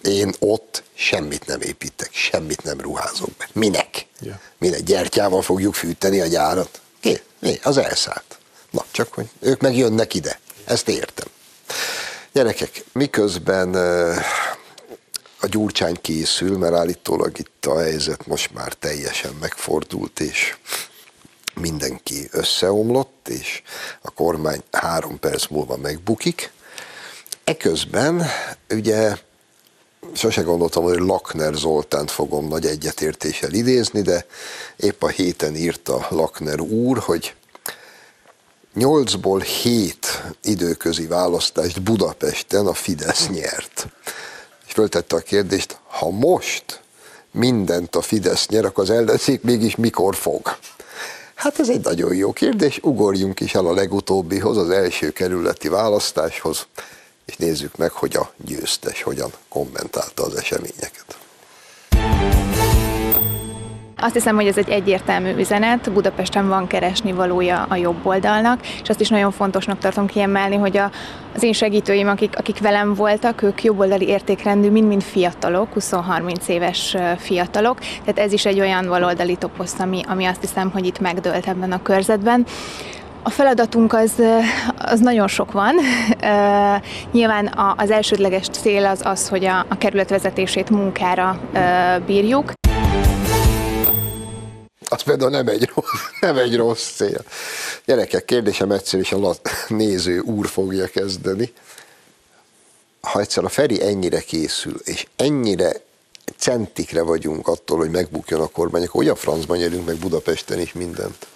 Én 0.02 0.34
ott 0.38 0.82
semmit 0.94 1.46
nem 1.46 1.60
építek, 1.60 2.10
semmit 2.12 2.62
nem 2.62 2.80
ruházok 2.80 3.30
be. 3.38 3.48
Minek? 3.52 4.06
Yeah. 4.20 4.38
Minek? 4.58 4.82
Gyertyával 4.82 5.42
fogjuk 5.42 5.74
fűteni 5.74 6.20
a 6.20 6.26
gyárat? 6.26 6.80
Ki? 7.00 7.20
Mi? 7.38 7.58
Az 7.62 7.76
elszállt. 7.76 8.38
Na, 8.70 8.84
csak 8.90 9.12
hogy 9.12 9.28
ők 9.40 9.60
meg 9.60 9.76
jönnek 9.76 10.14
ide. 10.14 10.40
Ezt 10.64 10.88
értem. 10.88 11.26
Gyerekek, 12.32 12.84
miközben 12.92 13.74
a 15.40 15.46
gyurcsány 15.46 15.98
készül, 16.00 16.58
mert 16.58 16.74
állítólag 16.74 17.38
itt 17.38 17.66
a 17.66 17.78
helyzet 17.78 18.26
most 18.26 18.52
már 18.54 18.72
teljesen 18.72 19.34
megfordult, 19.40 20.20
és 20.20 20.56
mindenki 21.58 22.28
összeomlott, 22.30 23.28
és 23.28 23.62
a 24.02 24.10
kormány 24.10 24.62
három 24.70 25.18
perc 25.18 25.46
múlva 25.46 25.76
megbukik. 25.76 26.52
Eközben 27.44 28.26
ugye 28.70 29.16
sose 30.14 30.42
gondoltam, 30.42 30.82
hogy 30.82 30.98
Lakner 30.98 31.54
Zoltánt 31.54 32.10
fogom 32.10 32.48
nagy 32.48 32.66
egyetértéssel 32.66 33.52
idézni, 33.52 34.02
de 34.02 34.26
épp 34.76 35.02
a 35.02 35.08
héten 35.08 35.56
írta 35.56 36.06
Lakner 36.10 36.60
úr, 36.60 36.98
hogy 36.98 37.34
nyolcból 38.74 39.40
hét 39.40 40.22
időközi 40.42 41.06
választást 41.06 41.82
Budapesten 41.82 42.66
a 42.66 42.74
Fidesz 42.74 43.28
nyert. 43.28 43.86
És 44.66 44.72
föltette 44.72 45.16
a 45.16 45.20
kérdést, 45.20 45.78
ha 45.86 46.10
most 46.10 46.80
mindent 47.30 47.96
a 47.96 48.00
Fidesz 48.00 48.46
nyer, 48.46 48.64
akkor 48.64 48.84
az 48.84 48.90
ellenzék 48.90 49.42
mégis 49.42 49.76
mikor 49.76 50.16
fog? 50.16 50.58
Hát 51.38 51.58
ez 51.58 51.68
egy 51.68 51.80
nagyon 51.80 52.14
jó 52.14 52.32
kérdés, 52.32 52.78
ugorjunk 52.82 53.40
is 53.40 53.54
el 53.54 53.66
a 53.66 53.72
legutóbbihoz, 53.72 54.56
az 54.56 54.70
első 54.70 55.10
kerületi 55.10 55.68
választáshoz, 55.68 56.66
és 57.24 57.36
nézzük 57.36 57.76
meg, 57.76 57.90
hogy 57.90 58.16
a 58.16 58.32
győztes 58.36 59.02
hogyan 59.02 59.30
kommentálta 59.48 60.24
az 60.24 60.34
eseményeket. 60.34 61.18
Azt 64.00 64.14
hiszem, 64.14 64.34
hogy 64.34 64.46
ez 64.46 64.58
egy 64.58 64.68
egyértelmű 64.68 65.34
üzenet. 65.36 65.92
Budapesten 65.92 66.48
van 66.48 66.66
keresni 66.66 67.12
valója 67.12 67.66
a 67.68 67.76
jobb 67.76 68.06
oldalnak, 68.06 68.66
és 68.82 68.88
azt 68.88 69.00
is 69.00 69.08
nagyon 69.08 69.30
fontosnak 69.30 69.78
tartom 69.78 70.06
kiemelni, 70.06 70.56
hogy 70.56 70.76
a, 70.76 70.90
az 71.34 71.42
én 71.42 71.52
segítőim, 71.52 72.08
akik, 72.08 72.38
akik 72.38 72.58
velem 72.58 72.94
voltak, 72.94 73.42
ők 73.42 73.64
jobboldali 73.64 74.06
értékrendű, 74.06 74.70
mind-mind 74.70 75.02
fiatalok, 75.02 75.68
20-30 75.74 76.46
éves 76.46 76.96
fiatalok, 77.16 77.78
tehát 77.78 78.18
ez 78.18 78.32
is 78.32 78.46
egy 78.46 78.60
olyan 78.60 78.88
baloldali 78.88 79.36
toposzt, 79.36 79.80
ami, 79.80 80.02
ami 80.08 80.24
azt 80.24 80.40
hiszem, 80.40 80.70
hogy 80.70 80.86
itt 80.86 81.00
megdőlt 81.00 81.46
ebben 81.46 81.72
a 81.72 81.82
körzetben. 81.82 82.46
A 83.22 83.30
feladatunk 83.30 83.92
az, 83.92 84.22
az 84.78 85.00
nagyon 85.00 85.28
sok 85.28 85.52
van. 85.52 85.74
Nyilván 87.12 87.52
az 87.76 87.90
elsődleges 87.90 88.48
cél 88.48 88.86
az 88.86 89.00
az, 89.04 89.28
hogy 89.28 89.44
a, 89.44 89.66
a 89.68 89.78
kerület 89.78 90.10
vezetését 90.10 90.70
munkára 90.70 91.40
bírjuk. 92.06 92.52
Az 94.88 95.02
például 95.02 95.30
nem 95.30 95.48
egy 95.48 95.70
rossz, 95.74 96.00
nem 96.20 96.36
egy 96.36 96.56
rossz 96.56 96.90
cél. 96.94 97.24
Gyerekek, 97.84 98.24
kérdésem 98.24 98.70
egyszer 98.70 99.00
is 99.00 99.12
a 99.12 99.36
néző 99.68 100.18
úr 100.18 100.46
fogja 100.46 100.86
kezdeni. 100.86 101.52
Ha 103.00 103.20
egyszer 103.20 103.44
a 103.44 103.48
Feri 103.48 103.82
ennyire 103.82 104.20
készül, 104.20 104.80
és 104.84 105.06
ennyire 105.16 105.72
centikre 106.36 107.02
vagyunk 107.02 107.48
attól, 107.48 107.78
hogy 107.78 107.90
megbukjon 107.90 108.40
a 108.40 108.46
kormány, 108.46 108.84
akkor 108.84 109.02
olyan 109.02 109.16
francban 109.16 109.56
nyerünk 109.58 109.86
meg 109.86 109.96
Budapesten 109.96 110.60
is 110.60 110.72
mindent. 110.72 111.26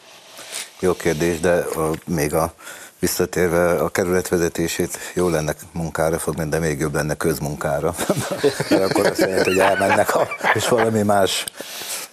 Jó 0.81 0.95
kérdés, 0.95 1.41
de 1.41 1.55
a, 1.55 1.91
még 2.07 2.35
a 2.35 2.55
visszatérve 2.99 3.71
a 3.71 3.89
kerület 3.89 4.29
vezetését 4.29 4.99
jó 5.15 5.29
lenne 5.29 5.55
munkára 5.73 6.19
fogni, 6.19 6.49
de 6.49 6.59
még 6.59 6.79
jobb 6.79 6.95
lenne 6.95 7.15
közmunkára. 7.15 7.95
Mert 8.71 8.91
akkor 8.91 9.07
azt 9.07 9.19
jelenti, 9.19 9.49
hogy 9.49 9.59
elmennek, 9.59 10.15
a, 10.15 10.29
és 10.55 10.69
valami 10.69 11.03
más 11.03 11.45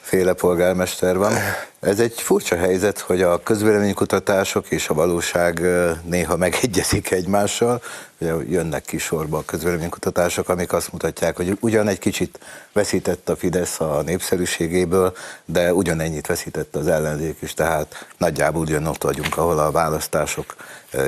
féle 0.10 0.34
polgármester 0.34 1.18
van. 1.18 1.34
Ez 1.80 2.00
egy 2.00 2.14
furcsa 2.22 2.56
helyzet, 2.58 3.00
hogy 3.00 3.22
a 3.22 3.44
közvéleménykutatások 3.44 4.72
és 4.72 4.90
a 4.90 4.94
valóság 4.94 5.62
néha 6.04 6.36
megegyezik 6.36 7.12
egymással. 7.12 7.82
Ugye 8.20 8.34
jönnek 8.50 8.86
ki 8.86 8.98
sorba 8.98 9.38
a 9.38 9.46
közvéleménykutatások, 9.46 10.50
amik 10.50 10.74
azt 10.74 10.92
mutatják, 10.92 11.36
hogy 11.36 11.58
ugyan 11.60 11.88
egy 11.88 12.00
kicsit 12.00 12.40
veszített 12.74 13.30
a 13.30 13.36
Fidesz 13.36 13.80
a 13.80 14.02
népszerűségéből, 14.06 15.14
de 15.46 15.74
ugyanennyit 15.74 16.28
veszített 16.28 16.76
az 16.76 16.88
ellenzék 16.88 17.38
is, 17.42 17.54
tehát 17.54 18.08
nagyjából 18.18 18.62
ugyan 18.62 18.88
ott 18.88 19.04
vagyunk, 19.04 19.38
ahol 19.38 19.60
a 19.60 19.72
választások 19.72 20.56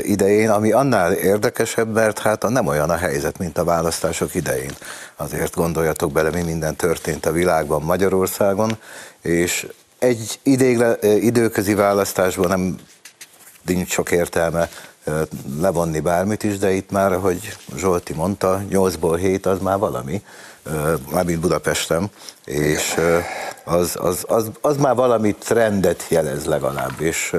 idején, 0.02 0.50
ami 0.50 0.72
annál 0.72 1.12
érdekesebb, 1.12 1.94
mert 1.94 2.20
hát 2.20 2.50
nem 2.50 2.68
olyan 2.68 2.90
a 2.90 2.96
helyzet, 2.96 3.38
mint 3.38 3.58
a 3.58 3.64
választások 3.64 4.36
idején. 4.36 4.72
Azért 5.16 5.56
gondoljatok 5.56 6.12
bele, 6.12 6.30
mi 6.30 6.42
minden 6.42 6.76
történt 6.76 7.26
a 7.26 7.32
világban, 7.32 7.82
Magyarországon, 7.82 8.78
és 9.22 9.68
egy 10.00 10.40
idégle, 10.44 10.98
időközi 11.02 11.74
választásban 11.74 12.48
nem 12.48 12.80
nincs 13.66 13.92
sok 13.92 14.12
értelme 14.12 14.70
levonni 15.60 16.00
bármit 16.00 16.44
is, 16.44 16.58
de 16.58 16.72
itt 16.72 16.92
már, 16.92 17.14
ahogy 17.14 17.58
Zsolti 17.76 18.14
mondta, 18.14 18.62
8-ból 18.70 19.18
7 19.20 19.46
az 19.46 19.60
már 19.60 19.78
valami, 19.78 20.22
mármint 21.12 21.40
Budapesten, 21.40 22.10
és 22.46 22.96
az, 23.64 23.96
az, 24.00 24.26
az, 24.28 24.52
az 24.62 24.78
már 24.78 24.96
valami 24.96 25.36
trendet 25.36 26.06
jelez 26.10 26.46
legalább, 26.46 27.02
és 27.02 27.36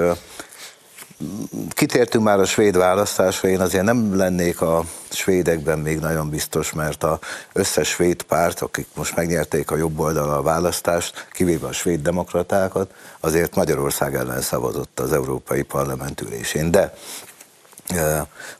kitértünk 1.69 2.23
már 2.23 2.39
a 2.39 2.45
svéd 2.45 2.77
választásra, 2.77 3.49
én 3.49 3.59
azért 3.59 3.83
nem 3.83 4.15
lennék 4.17 4.61
a 4.61 4.83
svédekben 5.09 5.79
még 5.79 5.99
nagyon 5.99 6.29
biztos, 6.29 6.73
mert 6.73 7.03
a 7.03 7.19
összes 7.53 7.87
svéd 7.87 8.21
párt, 8.21 8.61
akik 8.61 8.87
most 8.95 9.15
megnyerték 9.15 9.71
a 9.71 9.75
jobb 9.75 9.99
oldal 9.99 10.29
a 10.29 10.41
választást, 10.41 11.27
kivéve 11.31 11.67
a 11.67 11.71
svéd 11.71 12.01
demokratákat, 12.01 12.91
azért 13.19 13.55
Magyarország 13.55 14.15
ellen 14.15 14.41
szavazott 14.41 14.99
az 14.99 15.13
Európai 15.13 15.61
Parlament 15.61 16.21
ülésén. 16.21 16.71
De 16.71 16.93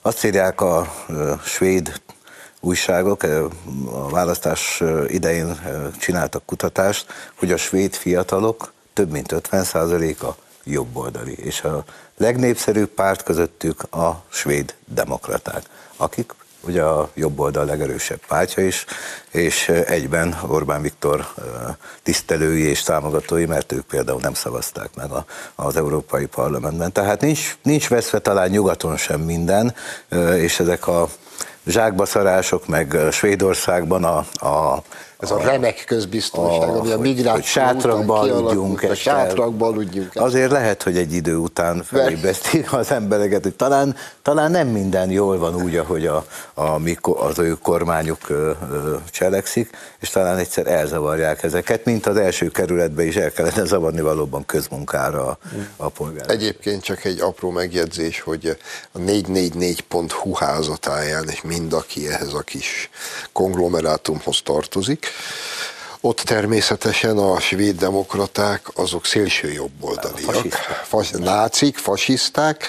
azt 0.02 0.24
írják 0.24 0.60
a 0.60 0.94
svéd 1.44 2.00
újságok, 2.60 3.22
a 3.92 4.08
választás 4.08 4.82
idején 5.06 5.60
csináltak 5.98 6.44
kutatást, 6.46 7.06
hogy 7.34 7.52
a 7.52 7.56
svéd 7.56 7.94
fiatalok 7.94 8.72
több 8.92 9.10
mint 9.10 9.34
50%-a 9.50 10.34
jobboldali, 10.64 11.32
és 11.32 11.62
a 11.62 11.84
legnépszerűbb 12.16 12.88
párt 12.88 13.22
közöttük 13.22 13.82
a 13.92 14.22
svéd 14.28 14.74
demokraták, 14.86 15.62
akik 15.96 16.32
ugye 16.66 16.82
a 16.82 17.10
jobb 17.14 17.38
oldal 17.38 17.64
legerősebb 17.64 18.20
pártja 18.28 18.66
is, 18.66 18.84
és 19.30 19.68
egyben 19.68 20.38
Orbán 20.46 20.82
Viktor 20.82 21.26
tisztelői 22.02 22.62
és 22.62 22.82
támogatói, 22.82 23.44
mert 23.44 23.72
ők 23.72 23.86
például 23.86 24.20
nem 24.20 24.34
szavazták 24.34 24.94
meg 24.94 25.10
a, 25.10 25.24
az 25.54 25.76
Európai 25.76 26.26
Parlamentben. 26.26 26.92
Tehát 26.92 27.20
nincs, 27.20 27.56
nincs 27.62 27.88
veszve 27.88 28.18
talán 28.18 28.50
nyugaton 28.50 28.96
sem 28.96 29.20
minden, 29.20 29.74
és 30.36 30.60
ezek 30.60 30.86
a 30.86 31.08
zsákbaszarások, 31.66 32.66
meg 32.66 32.96
Svédországban 33.10 34.04
a, 34.04 34.16
a 34.48 34.82
ez 35.24 35.30
a, 35.30 35.34
a 35.34 35.42
remek 35.42 35.84
közbiztonság, 35.86 36.68
a, 36.68 36.78
ami 36.78 36.90
a 36.90 36.98
migráció 36.98 37.42
sátrakban 37.42 38.30
aludjunk. 38.30 38.82
A 38.82 38.94
sátrakban 38.94 39.72
aludjunk. 39.72 40.10
Azért 40.14 40.50
lehet, 40.50 40.82
hogy 40.82 40.96
egy 40.96 41.12
idő 41.12 41.36
után 41.36 41.82
felébresztik 41.82 42.72
az 42.72 42.90
embereket, 42.90 43.42
hogy 43.42 43.54
talán, 43.54 43.96
talán 44.22 44.50
nem 44.50 44.68
minden 44.68 45.10
jól 45.10 45.38
van 45.38 45.62
úgy, 45.62 45.76
ahogy 45.76 46.06
a, 46.06 46.24
a, 46.54 46.80
az 47.02 47.38
ő 47.38 47.56
kormányuk 47.62 48.28
ö, 48.28 48.50
ö, 48.70 48.96
cselekszik, 49.10 49.70
és 50.00 50.08
talán 50.08 50.38
egyszer 50.38 50.66
elzavarják 50.66 51.42
ezeket, 51.42 51.84
mint 51.84 52.06
az 52.06 52.16
első 52.16 52.48
kerületben 52.48 53.06
is 53.06 53.16
el 53.16 53.32
kellene 53.32 53.64
zavarni 53.64 54.00
valóban 54.00 54.46
közmunkára 54.46 55.26
a, 55.26 55.38
a 55.76 55.88
polgár. 55.88 56.30
Egyébként 56.30 56.82
csak 56.82 57.04
egy 57.04 57.20
apró 57.20 57.50
megjegyzés, 57.50 58.20
hogy 58.20 58.56
a 58.92 58.98
444.hu 58.98 60.34
házatáján, 60.34 61.28
és 61.28 61.42
mind 61.42 61.72
aki 61.72 62.08
ehhez 62.08 62.32
a 62.32 62.40
kis 62.40 62.90
konglomerátumhoz 63.32 64.42
tartozik, 64.42 65.06
ott 66.00 66.20
természetesen 66.20 67.18
a 67.18 67.40
svéd 67.40 67.76
demokraták 67.76 68.66
azok 68.74 69.06
szélső 69.06 69.52
jobboldaliak, 69.52 70.52
fas, 70.84 71.10
nácik, 71.10 71.76
fasiszták, 71.76 72.68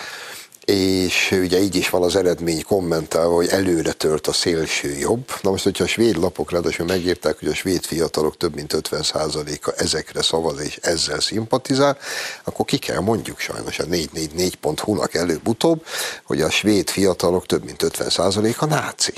és 0.66 1.32
ugye 1.42 1.60
így 1.60 1.76
is 1.76 1.90
van 1.90 2.04
az 2.04 2.16
eredmény 2.16 2.64
kommentálva, 2.64 3.36
hogy 3.36 3.48
előre 3.48 3.92
tört 3.92 4.28
a 4.28 4.34
szélső 4.34 4.98
jobb. 4.98 5.32
Na 5.42 5.50
most, 5.50 5.64
hogyha 5.64 5.84
a 5.84 5.88
svéd 5.88 6.18
lapok 6.18 6.52
ráadásul 6.52 6.86
megírták, 6.86 7.40
hogy 7.40 7.48
a 7.48 7.54
svéd 7.54 7.86
fiatalok 7.86 8.38
több 8.38 8.56
mint 8.56 8.74
50%-a 8.78 9.74
ezekre 9.78 10.22
szavaz 10.22 10.60
és 10.62 10.80
ezzel 10.82 11.20
szimpatizál, 11.20 11.98
akkor 12.44 12.66
ki 12.66 12.78
kell 12.78 13.00
mondjuk 13.00 13.40
sajnos 13.40 13.80
a 13.80 13.84
444.hu-nak 13.84 15.14
előbb-utóbb, 15.14 15.86
hogy 16.24 16.42
a 16.42 16.50
svéd 16.50 16.90
fiatalok 16.90 17.46
több 17.46 17.64
mint 17.64 17.84
50%-a 17.84 18.66
náci. 18.66 19.14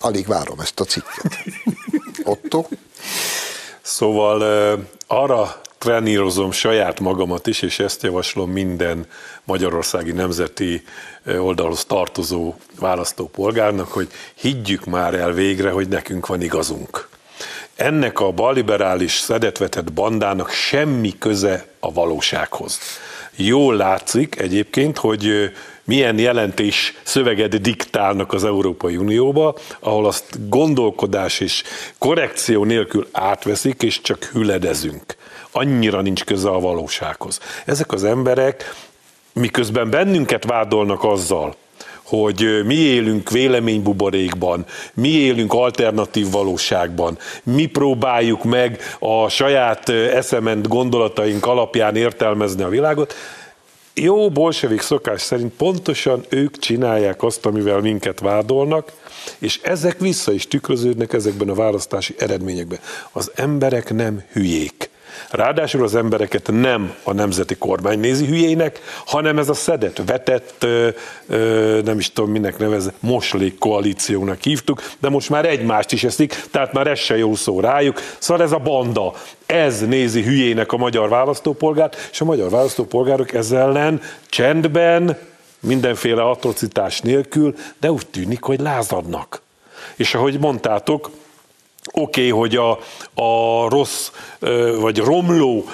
Alig 0.00 0.26
várom 0.26 0.60
ezt 0.60 0.80
a 0.80 0.84
cikket. 0.84 1.38
Otto? 2.24 2.66
Szóval 3.80 4.42
arra 5.06 5.60
trenírozom 5.78 6.50
saját 6.50 7.00
magamat 7.00 7.46
is, 7.46 7.62
és 7.62 7.78
ezt 7.78 8.02
javaslom 8.02 8.50
minden 8.50 9.06
magyarországi 9.44 10.12
nemzeti 10.12 10.84
oldalhoz 11.38 11.84
tartozó 11.84 12.54
választópolgárnak, 12.78 13.92
hogy 13.92 14.08
higgyük 14.34 14.84
már 14.84 15.14
el 15.14 15.32
végre, 15.32 15.70
hogy 15.70 15.88
nekünk 15.88 16.26
van 16.26 16.42
igazunk. 16.42 17.08
Ennek 17.74 18.20
a 18.20 18.30
balliberális 18.30 19.18
szedetvetett 19.18 19.92
bandának 19.92 20.50
semmi 20.50 21.18
köze 21.18 21.66
a 21.80 21.92
valósághoz. 21.92 22.78
Jól 23.36 23.76
látszik 23.76 24.40
egyébként, 24.40 24.98
hogy 24.98 25.52
milyen 25.88 26.18
jelentés 26.18 26.94
szöveget 27.02 27.60
diktálnak 27.60 28.32
az 28.32 28.44
Európai 28.44 28.96
Unióba, 28.96 29.54
ahol 29.80 30.06
azt 30.06 30.48
gondolkodás 30.48 31.40
és 31.40 31.62
korrekció 31.98 32.64
nélkül 32.64 33.08
átveszik, 33.12 33.82
és 33.82 34.00
csak 34.00 34.24
hüledezünk. 34.24 35.16
Annyira 35.52 36.00
nincs 36.00 36.24
köze 36.24 36.48
a 36.48 36.60
valósághoz. 36.60 37.40
Ezek 37.64 37.92
az 37.92 38.04
emberek, 38.04 38.74
miközben 39.32 39.90
bennünket 39.90 40.44
vádolnak 40.44 41.04
azzal, 41.04 41.56
hogy 42.02 42.62
mi 42.64 42.74
élünk 42.74 43.30
véleménybuborékban, 43.30 44.64
mi 44.94 45.08
élünk 45.08 45.52
alternatív 45.52 46.30
valóságban, 46.30 47.18
mi 47.42 47.66
próbáljuk 47.66 48.44
meg 48.44 48.80
a 48.98 49.28
saját 49.28 49.88
eszement 49.88 50.68
gondolataink 50.68 51.46
alapján 51.46 51.96
értelmezni 51.96 52.62
a 52.62 52.68
világot, 52.68 53.14
jó 54.00 54.30
bolsevik 54.30 54.80
szokás 54.80 55.22
szerint 55.22 55.52
pontosan 55.52 56.24
ők 56.28 56.58
csinálják 56.58 57.22
azt, 57.22 57.46
amivel 57.46 57.80
minket 57.80 58.20
vádolnak, 58.20 58.92
és 59.38 59.60
ezek 59.62 59.98
vissza 59.98 60.32
is 60.32 60.48
tükröződnek 60.48 61.12
ezekben 61.12 61.48
a 61.48 61.54
választási 61.54 62.14
eredményekben. 62.18 62.78
Az 63.12 63.30
emberek 63.34 63.94
nem 63.94 64.22
hülyék. 64.32 64.90
Ráadásul 65.30 65.82
az 65.82 65.94
embereket 65.94 66.50
nem 66.52 66.94
a 67.02 67.12
nemzeti 67.12 67.54
kormány 67.56 67.98
nézi 67.98 68.26
hülyének, 68.26 68.80
hanem 69.06 69.38
ez 69.38 69.48
a 69.48 69.54
szedett, 69.54 70.02
vetett, 70.06 70.66
nem 71.84 71.98
is 71.98 72.12
tudom 72.12 72.30
minek 72.30 72.58
nevez, 72.58 72.92
moslék 73.00 73.58
koalíciónak 73.58 74.42
hívtuk, 74.42 74.82
de 74.98 75.08
most 75.08 75.30
már 75.30 75.44
egymást 75.44 75.92
is 75.92 76.04
eszik, 76.04 76.44
tehát 76.50 76.72
már 76.72 76.86
ez 76.86 76.98
se 76.98 77.16
jó 77.16 77.34
szó 77.34 77.60
rájuk. 77.60 78.00
Szóval 78.18 78.42
ez 78.44 78.52
a 78.52 78.58
banda, 78.58 79.14
ez 79.46 79.80
nézi 79.80 80.22
hülyének 80.22 80.72
a 80.72 80.76
magyar 80.76 81.08
választópolgárt, 81.08 82.08
és 82.12 82.20
a 82.20 82.24
magyar 82.24 82.50
választópolgárok 82.50 83.32
ezzel 83.32 83.60
ellen 83.60 84.00
csendben, 84.28 85.18
mindenféle 85.60 86.22
atrocitás 86.22 87.00
nélkül, 87.00 87.54
de 87.80 87.92
úgy 87.92 88.06
tűnik, 88.06 88.42
hogy 88.42 88.60
lázadnak. 88.60 89.42
És 89.96 90.14
ahogy 90.14 90.38
mondtátok, 90.38 91.10
Oké, 91.92 92.30
okay, 92.30 92.40
hogy 92.40 92.56
a, 92.56 92.70
a 93.22 93.68
rossz 93.68 94.10
vagy 94.78 94.98
romló 94.98 95.64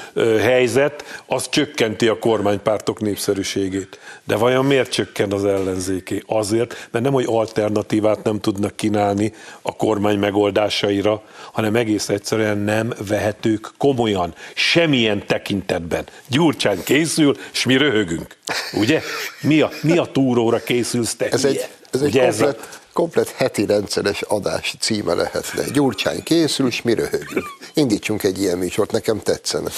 helyzet 0.41 1.23
az 1.27 1.49
csökkenti 1.49 2.09
a 2.09 2.19
kormánypártok 2.19 3.01
népszerűségét. 3.01 3.99
De 4.25 4.37
vajon 4.37 4.65
miért 4.65 4.91
csökken 4.91 5.33
az 5.33 5.45
ellenzéké? 5.45 6.23
Azért, 6.27 6.89
mert 6.91 7.05
nem, 7.05 7.13
hogy 7.13 7.25
alternatívát 7.29 8.23
nem 8.23 8.41
tudnak 8.41 8.77
kínálni 8.77 9.33
a 9.63 9.77
kormány 9.77 10.19
megoldásaira, 10.19 11.23
hanem 11.53 11.77
egész 11.77 12.09
egyszerűen 12.09 12.59
nem 12.59 12.93
vehetők 13.09 13.73
komolyan, 13.79 14.35
semmilyen 14.55 15.27
tekintetben. 15.27 16.05
Gyurcsány 16.27 16.83
készül, 16.85 17.37
és 17.53 17.65
mi 17.65 17.77
röhögünk. 17.77 18.37
Ugye? 18.73 19.03
Mi 19.41 19.61
a, 19.61 19.71
mi 19.83 19.99
a 19.99 20.05
túróra 20.05 20.59
készülsz 20.59 21.15
te? 21.15 21.29
Ez 21.29 21.45
egy, 21.45 21.69
ez 21.91 22.01
egy 22.01 22.13
komplet, 22.13 22.27
ez 22.27 22.41
a 22.41 22.57
komplet 22.95 23.31
heti 23.31 23.67
rendszeres 23.67 24.23
adás 24.23 24.77
címe 24.81 25.15
lehetne. 25.15 25.63
Gyurcsány 25.73 26.23
készül, 26.23 26.67
és 26.67 26.83
mi 26.83 26.95
röhögünk. 26.95 27.47
Indítsunk 27.75 28.23
egy 28.23 28.41
ilyen 28.41 28.59
műsort, 28.59 28.93
nekem 28.93 29.21
tetszene. 29.21 29.71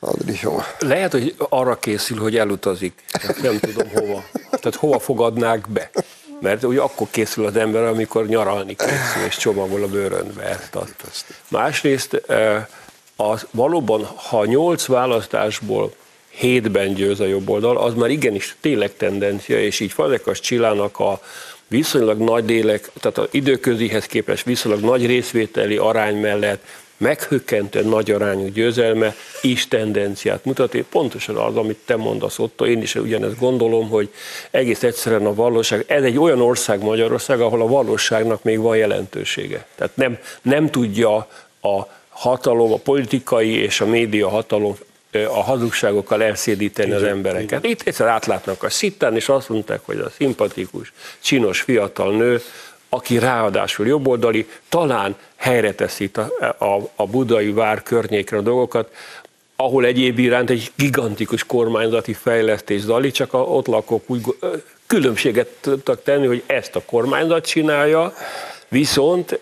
Andrisom. 0.00 0.62
Lehet, 0.78 1.12
hogy 1.12 1.34
arra 1.38 1.78
készül, 1.78 2.18
hogy 2.18 2.36
elutazik. 2.36 3.04
Nem 3.42 3.58
tudom 3.58 3.88
hova. 3.88 4.24
Tehát 4.50 4.74
hova 4.74 4.98
fogadnák 4.98 5.68
be. 5.68 5.90
Mert 6.40 6.64
ugye 6.64 6.80
akkor 6.80 7.06
készül 7.10 7.46
az 7.46 7.56
ember, 7.56 7.82
amikor 7.82 8.26
nyaralni 8.26 8.74
készül, 8.74 9.24
és 9.26 9.36
csomagol 9.36 9.82
a 9.82 9.86
bőrönbe. 9.86 10.70
Másrészt 11.48 12.14
eh, 12.14 12.66
az, 13.16 13.46
valóban, 13.50 14.04
ha 14.04 14.44
nyolc 14.44 14.86
választásból 14.86 15.94
hétben 16.28 16.94
győz 16.94 17.20
a 17.20 17.26
jobb 17.26 17.48
oldal, 17.48 17.76
az 17.76 17.94
már 17.94 18.10
igenis 18.10 18.56
tényleg 18.60 18.96
tendencia, 18.96 19.60
és 19.60 19.80
így 19.80 19.92
Fazekas 19.92 20.40
Csillának 20.40 20.98
a 20.98 21.20
viszonylag 21.74 22.18
nagy 22.18 22.44
délek, 22.44 22.90
tehát 23.00 23.18
az 23.18 23.28
időközihez 23.30 24.06
képest 24.06 24.44
viszonylag 24.44 24.80
nagy 24.80 25.06
részvételi 25.06 25.76
arány 25.76 26.16
mellett 26.16 26.64
meghökkentően 26.96 27.86
nagy 27.86 28.10
arányú 28.10 28.46
győzelme 28.46 29.14
is 29.42 29.68
tendenciát 29.68 30.44
mutat. 30.44 30.74
Én 30.74 30.84
pontosan 30.90 31.36
az, 31.36 31.56
amit 31.56 31.78
te 31.84 31.96
mondasz 31.96 32.38
ott, 32.38 32.60
én 32.60 32.82
is 32.82 32.94
ugyanezt 32.94 33.38
gondolom, 33.38 33.88
hogy 33.88 34.08
egész 34.50 34.82
egyszerűen 34.82 35.26
a 35.26 35.34
valóság, 35.34 35.84
ez 35.88 36.02
egy 36.02 36.18
olyan 36.18 36.40
ország 36.40 36.82
Magyarország, 36.82 37.40
ahol 37.40 37.60
a 37.60 37.66
valóságnak 37.66 38.42
még 38.42 38.58
van 38.58 38.76
jelentősége. 38.76 39.66
Tehát 39.74 39.96
nem, 39.96 40.18
nem 40.42 40.70
tudja 40.70 41.16
a 41.60 41.88
hatalom, 42.08 42.72
a 42.72 42.76
politikai 42.76 43.50
és 43.50 43.80
a 43.80 43.86
média 43.86 44.28
hatalom 44.28 44.76
a 45.14 45.42
hazugságokkal 45.42 46.22
elszédíteni 46.22 46.92
az 46.92 47.02
embereket. 47.02 47.64
Itt 47.64 47.82
egyszer 47.84 48.06
átlátnak 48.06 48.62
a 48.62 48.70
szitten, 48.70 49.14
és 49.14 49.28
azt 49.28 49.48
mondták, 49.48 49.80
hogy 49.82 49.98
a 49.98 50.10
szimpatikus, 50.10 50.92
csinos 51.20 51.60
fiatal 51.60 52.16
nő, 52.16 52.40
aki 52.88 53.18
ráadásul 53.18 53.86
jobboldali, 53.86 54.48
talán 54.68 55.16
helyre 55.36 55.74
teszi 55.74 56.10
a, 56.14 56.64
a, 56.64 56.90
a 56.94 57.06
budai 57.06 57.52
vár 57.52 57.82
környékre 57.82 58.36
a 58.36 58.40
dolgokat, 58.40 58.88
ahol 59.56 59.84
egyéb 59.84 60.18
iránt 60.18 60.50
egy 60.50 60.72
gigantikus 60.76 61.44
kormányzati 61.44 62.12
fejlesztés 62.12 62.80
zali, 62.80 63.10
csak 63.10 63.32
a 63.32 63.38
ott 63.38 63.66
lakók 63.66 64.10
úgy 64.10 64.22
különbséget 64.86 65.48
tudtak 65.60 66.02
tenni, 66.02 66.26
hogy 66.26 66.42
ezt 66.46 66.76
a 66.76 66.82
kormányzat 66.86 67.46
csinálja, 67.46 68.14
viszont 68.68 69.40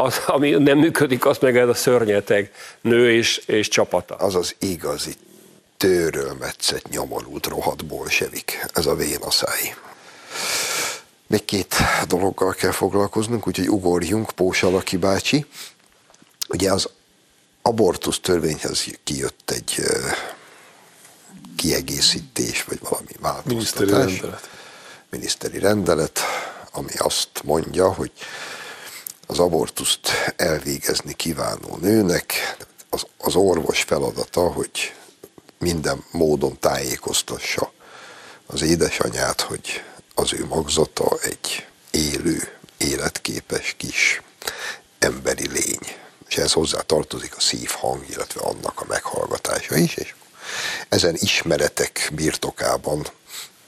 az, 0.00 0.20
ami 0.26 0.50
nem 0.50 0.78
működik, 0.78 1.26
az 1.26 1.38
meg 1.38 1.56
ez 1.56 1.68
a 1.68 1.74
szörnyeteg 1.74 2.52
nő 2.80 3.12
és, 3.12 3.36
és 3.36 3.68
csapata. 3.68 4.14
Az 4.14 4.34
az 4.34 4.54
igazi 4.58 5.14
tőről 5.76 6.36
metszett 6.40 6.88
nyomorult 6.88 7.46
rohadt 7.46 7.86
bolsevik, 7.86 8.66
ez 8.74 8.86
a 8.86 8.94
vénaszáj. 8.94 9.74
Még 11.26 11.44
két 11.44 11.74
dologgal 12.06 12.52
kell 12.52 12.70
foglalkoznunk, 12.70 13.46
úgyhogy 13.46 13.68
ugorjunk, 13.68 14.30
Pósalaki 14.30 14.96
bácsi. 14.96 15.46
Ugye 16.48 16.72
az 16.72 16.88
abortusz 17.62 18.20
törvényhez 18.20 18.84
kijött 19.04 19.50
egy 19.50 19.82
kiegészítés, 21.56 22.64
vagy 22.64 22.78
valami 22.88 23.12
változtatás. 23.20 23.44
Miniszteri 23.46 23.90
rendelet. 23.90 24.48
Miniszteri 25.10 25.58
rendelet, 25.58 26.20
ami 26.72 26.92
azt 26.98 27.28
mondja, 27.44 27.92
hogy 27.92 28.10
az 29.30 29.38
abortuszt 29.38 30.08
elvégezni 30.36 31.14
kívánó 31.14 31.78
nőnek 31.80 32.56
az, 32.88 33.06
az 33.18 33.34
orvos 33.34 33.82
feladata, 33.82 34.52
hogy 34.52 34.94
minden 35.58 36.04
módon 36.10 36.58
tájékoztassa 36.58 37.72
az 38.46 38.62
édesanyát, 38.62 39.40
hogy 39.40 39.82
az 40.14 40.32
ő 40.32 40.46
magzata 40.46 41.18
egy 41.22 41.66
élő, 41.90 42.58
életképes 42.76 43.74
kis 43.76 44.22
emberi 44.98 45.48
lény. 45.48 45.96
És 46.28 46.36
ez 46.36 46.52
hozzá 46.52 46.80
tartozik 46.80 47.36
a 47.36 47.40
szívhang, 47.40 48.04
illetve 48.08 48.40
annak 48.40 48.80
a 48.80 48.84
meghallgatása 48.88 49.76
is, 49.76 49.94
és 49.94 50.14
ezen 50.88 51.16
ismeretek 51.18 52.10
birtokában 52.12 53.06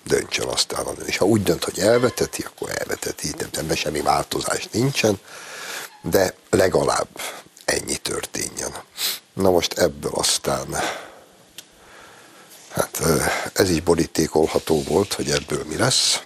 döntsön 0.05 0.46
aztán 0.46 0.85
a 0.85 0.92
nő. 0.92 1.05
És 1.07 1.16
ha 1.16 1.25
úgy 1.25 1.42
dönt, 1.42 1.64
hogy 1.64 1.79
elveteti, 1.79 2.42
akkor 2.42 2.70
elveteti, 2.79 3.35
nem 3.53 3.75
semmi 3.75 4.01
változás 4.01 4.68
nincsen, 4.72 5.20
de 6.03 6.35
legalább 6.51 7.21
ennyi 7.65 7.96
történjen. 7.96 8.73
Na 9.33 9.50
most 9.50 9.73
ebből 9.73 10.13
aztán 10.15 10.67
hát 12.73 13.03
ez 13.53 13.71
is 13.71 13.81
borítékolható 13.81 14.83
volt, 14.83 15.13
hogy 15.13 15.31
ebből 15.31 15.65
mi 15.65 15.77
lesz, 15.77 16.21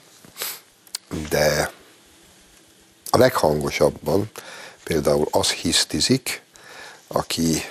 de 1.29 1.71
a 3.11 3.19
leghangosabban 3.19 4.31
például 4.85 5.29
az 5.31 5.51
hisztizik, 5.51 6.43
aki 7.07 7.63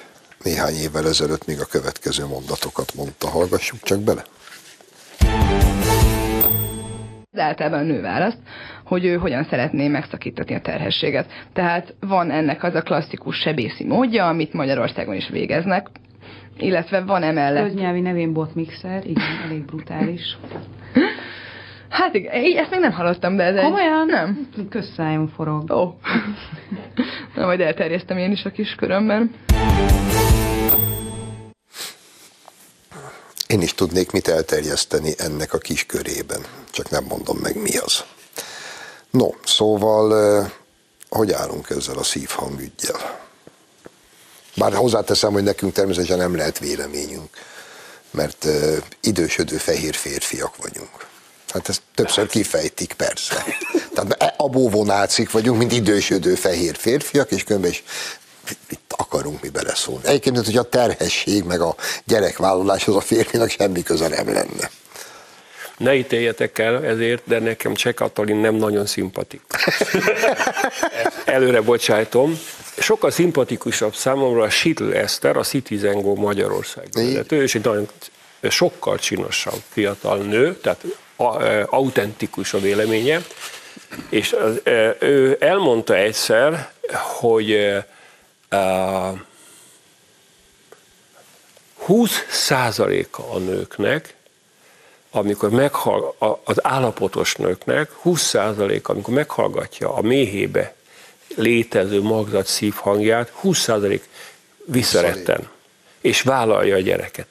néhány 0.43 0.75
évvel 0.75 1.07
ezelőtt 1.07 1.45
még 1.45 1.59
a 1.59 1.65
következő 1.65 2.25
mondatokat 2.25 2.93
mondta, 2.93 3.29
hallgassuk 3.29 3.83
csak 3.83 3.99
bele. 3.99 4.25
Általában 7.39 7.79
a 7.79 7.83
nő 7.83 8.01
választ, 8.01 8.37
hogy 8.85 9.05
ő 9.05 9.15
hogyan 9.17 9.43
szeretné 9.43 9.87
megszakítani 9.87 10.55
a 10.55 10.61
terhességet. 10.61 11.31
Tehát 11.53 11.95
van 11.99 12.31
ennek 12.31 12.63
az 12.63 12.75
a 12.75 12.81
klasszikus 12.81 13.37
sebészi 13.37 13.85
módja, 13.85 14.27
amit 14.27 14.53
Magyarországon 14.53 15.15
is 15.15 15.29
végeznek, 15.29 15.87
illetve 16.57 17.01
van 17.01 17.23
emellett... 17.23 17.63
Köznyelvi 17.63 18.01
nevén 18.01 18.33
botmixer, 18.33 19.05
igen, 19.05 19.39
elég 19.45 19.65
brutális. 19.65 20.37
Hát 21.89 22.13
igen, 22.13 22.57
ezt 22.57 22.71
még 22.71 22.79
nem 22.79 22.91
hallottam, 22.91 23.35
de 23.35 23.43
ez 23.43 23.63
Komolyan? 23.63 24.09
Egy... 24.09 24.15
Nem. 24.15 24.47
Közszájon 24.69 25.27
forog. 25.27 25.71
Ó. 25.71 25.75
Oh. 25.75 25.93
Na, 27.35 27.45
majd 27.45 27.59
elterjesztem 27.59 28.17
én 28.17 28.31
is 28.31 28.45
a 28.45 28.49
kis 28.49 28.75
körömben. 28.75 29.31
Én 33.55 33.61
is 33.61 33.73
tudnék 33.73 34.11
mit 34.11 34.27
elterjeszteni 34.27 35.13
ennek 35.17 35.53
a 35.53 35.57
kis 35.57 35.85
körében, 35.85 36.45
csak 36.71 36.89
nem 36.89 37.03
mondom 37.03 37.37
meg 37.37 37.55
mi 37.55 37.77
az. 37.77 38.03
No, 39.09 39.29
szóval 39.45 40.51
hogy 41.09 41.31
állunk 41.31 41.69
ezzel 41.69 41.97
a 41.97 42.03
szívhangügyjel? 42.03 43.19
Bár 44.55 44.73
hozzáteszem, 44.73 45.31
hogy 45.31 45.43
nekünk 45.43 45.73
természetesen 45.73 46.17
nem 46.17 46.35
lehet 46.35 46.59
véleményünk, 46.59 47.29
mert 48.11 48.47
idősödő 49.01 49.57
fehér 49.57 49.95
férfiak 49.95 50.55
vagyunk. 50.55 51.07
Hát 51.47 51.69
ezt 51.69 51.81
többször 51.93 52.27
kifejtik, 52.27 52.93
persze. 52.93 53.45
Tehát 53.93 54.15
e- 54.21 54.33
abóvonácik 54.37 55.31
vagyunk, 55.31 55.57
mint 55.57 55.71
idősödő 55.71 56.35
fehér 56.35 56.75
férfiak, 56.77 57.31
és 57.31 57.43
különben 57.43 57.71
is 57.71 57.83
mit 58.69 58.79
akarunk 58.87 59.41
mi 59.41 59.49
beleszólni. 59.49 60.07
Egyébként, 60.07 60.45
hogy 60.45 60.57
a 60.57 60.63
terhesség 60.63 61.43
meg 61.43 61.61
a 61.61 61.75
gyerekvállaláshoz 62.03 62.95
a 62.95 63.01
férfinak 63.01 63.49
semmi 63.49 63.83
köze 63.83 64.07
nem 64.07 64.33
lenne. 64.33 64.69
Ne 65.77 65.95
ítéljetek 65.95 66.59
el 66.59 66.85
ezért, 66.85 67.21
de 67.25 67.39
nekem 67.39 67.73
Cseh 67.73 67.93
Katalin 67.93 68.35
nem 68.35 68.55
nagyon 68.55 68.85
szimpatik. 68.85 69.41
Előre 71.25 71.61
bocsájtom. 71.61 72.39
Sokkal 72.77 73.11
szimpatikusabb 73.11 73.95
számomra 73.95 74.43
a 74.43 74.49
Sitl 74.49 74.91
Eszter, 74.91 75.37
a 75.37 75.43
Citizen 75.43 76.01
Go 76.01 76.15
Magyarország 76.15 76.87
vezető, 76.91 77.41
és 77.41 77.55
egy 77.55 77.63
nagyon 77.63 77.87
sokkal 78.49 78.97
csinosabb 78.97 79.61
fiatal 79.69 80.17
nő, 80.17 80.55
tehát 80.55 80.83
autentikus 81.65 82.53
a 82.53 82.59
véleménye, 82.59 83.21
és 84.09 84.35
ő 84.99 85.37
elmondta 85.39 85.95
egyszer, 85.95 86.71
hogy 86.93 87.73
20 91.85 92.25
százaléka 92.29 93.31
a 93.31 93.37
nőknek, 93.37 94.15
amikor 95.11 95.49
meghal, 95.49 96.15
az 96.43 96.65
állapotos 96.65 97.35
nőknek 97.35 97.91
20 97.91 98.21
százaléka, 98.21 98.93
amikor 98.93 99.13
meghallgatja 99.13 99.93
a 99.93 100.01
méhébe 100.01 100.73
létező 101.35 102.01
magzat 102.01 102.45
szívhangját, 102.45 103.29
20 103.29 103.59
százalék 103.59 104.03
visszaretten, 104.65 105.49
és 106.01 106.21
vállalja 106.21 106.75
a 106.75 106.79
gyereket. 106.79 107.27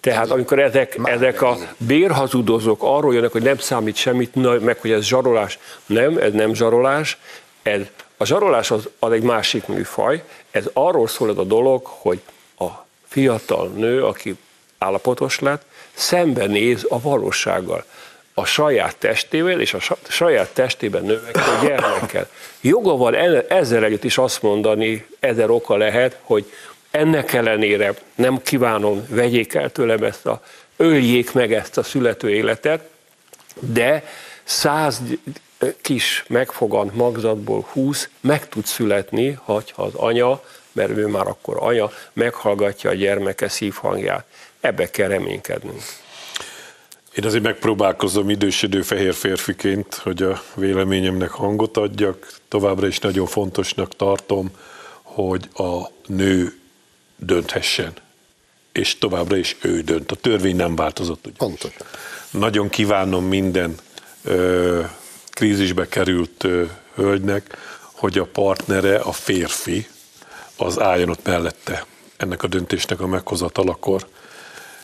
Tehát 0.00 0.30
amikor 0.30 0.58
ezek, 0.58 0.98
ezek 1.04 1.42
a 1.42 1.56
bérhazudozók 1.76 2.82
arról 2.82 3.14
jönnek, 3.14 3.32
hogy 3.32 3.42
nem 3.42 3.58
számít 3.58 3.96
semmit, 3.96 4.60
meg 4.60 4.78
hogy 4.80 4.90
ez 4.90 5.04
zsarolás, 5.04 5.58
nem, 5.86 6.18
ez 6.18 6.32
nem 6.32 6.54
zsarolás, 6.54 7.18
ez, 7.62 7.80
a 8.16 8.24
zsarolás 8.24 8.70
az, 8.70 8.88
az 8.98 9.12
egy 9.12 9.22
másik 9.22 9.66
műfaj, 9.66 10.22
ez 10.50 10.64
arról 10.72 11.08
szól 11.08 11.30
ez 11.30 11.36
a 11.36 11.44
dolog, 11.44 11.86
hogy 11.86 12.20
a 12.58 12.68
fiatal 13.08 13.68
nő, 13.68 14.04
aki 14.04 14.36
állapotos 14.78 15.38
lett, 15.38 15.64
szembenéz 15.94 16.86
a 16.88 17.00
valósággal 17.00 17.84
a 18.34 18.44
saját 18.44 18.96
testével 18.96 19.60
és 19.60 19.74
a 19.74 19.96
saját 20.08 20.48
testében 20.48 21.04
növekvő 21.04 21.66
gyermekkel. 21.66 22.28
Joga 22.60 22.96
van 22.96 23.14
ezzel 23.48 23.84
együtt 23.84 24.04
is 24.04 24.18
azt 24.18 24.42
mondani, 24.42 25.06
ezer 25.20 25.50
oka 25.50 25.76
lehet, 25.76 26.18
hogy 26.22 26.52
ennek 26.90 27.32
ellenére 27.32 27.94
nem 28.14 28.42
kívánom, 28.42 29.06
vegyék 29.08 29.54
el 29.54 29.70
tőlem 29.70 30.02
ezt 30.02 30.26
a, 30.26 30.42
öljék 30.76 31.32
meg 31.32 31.52
ezt 31.52 31.78
a 31.78 31.82
születő 31.82 32.30
életet, 32.30 32.88
de 33.58 34.04
száz 34.44 35.00
kis 35.80 36.24
megfogant 36.28 36.94
magzatból 36.94 37.66
húsz 37.72 38.08
meg 38.20 38.48
tud 38.48 38.66
születni, 38.66 39.38
ha 39.44 39.62
az 39.74 39.94
anya, 39.94 40.42
mert 40.72 40.96
ő 40.96 41.06
már 41.06 41.26
akkor 41.26 41.56
anya, 41.58 41.90
meghallgatja 42.12 42.90
a 42.90 42.94
gyermeke 42.94 43.48
szívhangját. 43.48 44.24
Ebbe 44.60 44.90
kell 44.90 45.08
reménykednünk. 45.08 45.82
Én 47.14 47.24
azért 47.24 47.42
megpróbálkozom 47.42 48.30
idősödő 48.30 48.82
fehér 48.82 49.14
férfiként, 49.14 49.94
hogy 49.94 50.22
a 50.22 50.42
véleményemnek 50.54 51.30
hangot 51.30 51.76
adjak. 51.76 52.32
Továbbra 52.48 52.86
is 52.86 52.98
nagyon 52.98 53.26
fontosnak 53.26 53.96
tartom, 53.96 54.50
hogy 55.02 55.48
a 55.54 55.80
nő 56.06 56.58
dönthessen. 57.16 57.92
És 58.72 58.98
továbbra 58.98 59.36
is 59.36 59.56
ő 59.60 59.80
dönt. 59.80 60.10
A 60.10 60.14
törvény 60.14 60.56
nem 60.56 60.76
változott. 60.76 61.26
Ugye? 61.26 61.36
Pontos. 61.36 61.74
Nagyon 62.30 62.68
kívánom 62.68 63.24
minden 63.24 63.74
ö, 64.24 64.82
krízisbe 65.40 65.88
került 65.88 66.46
hölgynek, 66.94 67.56
hogy 67.92 68.18
a 68.18 68.24
partnere, 68.24 68.96
a 68.96 69.12
férfi, 69.12 69.86
az 70.56 70.80
álljon 70.80 71.08
ott 71.08 71.26
mellette 71.26 71.86
ennek 72.16 72.42
a 72.42 72.46
döntésnek 72.46 73.00
a 73.00 73.06
meghozatalakor. 73.06 74.06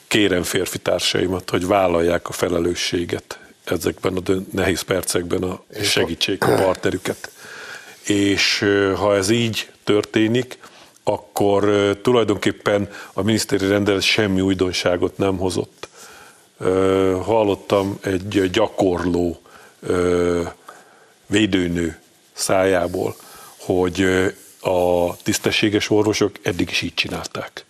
Kérem 0.06 0.42
férfi 0.42 0.78
társaimat, 0.78 1.50
hogy 1.50 1.66
vállalják 1.66 2.28
a 2.28 2.32
felelősséget 2.32 3.38
ezekben 3.64 4.16
a 4.16 4.32
nehéz 4.52 4.80
percekben 4.80 5.42
a 5.42 5.62
segítség 5.82 6.44
a 6.44 6.54
partnerüket. 6.54 7.30
És 8.06 8.64
ha 8.96 9.16
ez 9.16 9.30
így 9.30 9.70
történik, 9.84 10.58
akkor 11.02 11.96
tulajdonképpen 12.02 12.88
a 13.12 13.22
minisztéri 13.22 13.68
rendelet 13.68 14.02
semmi 14.02 14.40
újdonságot 14.40 15.18
nem 15.18 15.36
hozott. 15.36 15.88
Hallottam 17.22 17.98
egy 18.02 18.50
gyakorló 18.50 19.40
védőnő 21.26 21.98
szájából, 22.32 23.16
hogy 23.56 24.06
a 24.60 25.16
tisztességes 25.22 25.90
orvosok 25.90 26.32
eddig 26.42 26.70
is 26.70 26.82
így 26.82 26.94
csinálták. 26.94 27.64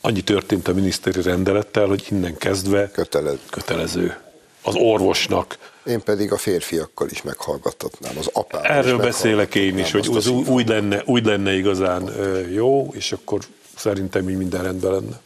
Annyi 0.00 0.20
történt 0.20 0.68
a 0.68 0.74
minisztéri 0.74 1.22
rendelettel, 1.22 1.86
hogy 1.86 2.06
innen 2.10 2.36
kezdve 2.36 2.90
kötelező. 2.90 3.38
kötelező 3.50 4.16
az 4.62 4.74
orvosnak. 4.74 5.58
Én 5.86 6.02
pedig 6.02 6.32
a 6.32 6.36
férfiakkal 6.36 7.08
is 7.10 7.22
meghallgattatnám, 7.22 8.18
az 8.18 8.30
apám. 8.32 8.60
Erről 8.64 8.98
beszélek 8.98 9.54
én 9.54 9.78
is, 9.78 9.90
hogy 9.90 10.08
az 10.12 10.26
úgy 10.26 10.68
lenne, 10.68 11.02
úgy 11.06 11.24
lenne 11.24 11.52
igazán 11.52 12.10
jó, 12.52 12.92
és 12.92 13.12
akkor 13.12 13.40
szerintem 13.76 14.28
így 14.28 14.36
minden 14.36 14.62
rendben 14.62 14.92
lenne. 14.92 15.20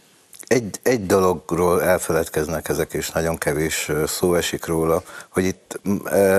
Egy, 0.49 0.81
egy 0.83 1.07
dologról 1.07 1.83
elfeledkeznek 1.83 2.69
ezek, 2.69 2.93
és 2.93 3.11
nagyon 3.11 3.39
kevés 3.39 3.91
szó 4.07 4.35
esik 4.35 4.67
róla, 4.67 5.03
hogy 5.29 5.45
itt 5.45 5.81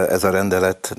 ez 0.10 0.24
a 0.24 0.30
rendelet, 0.30 0.95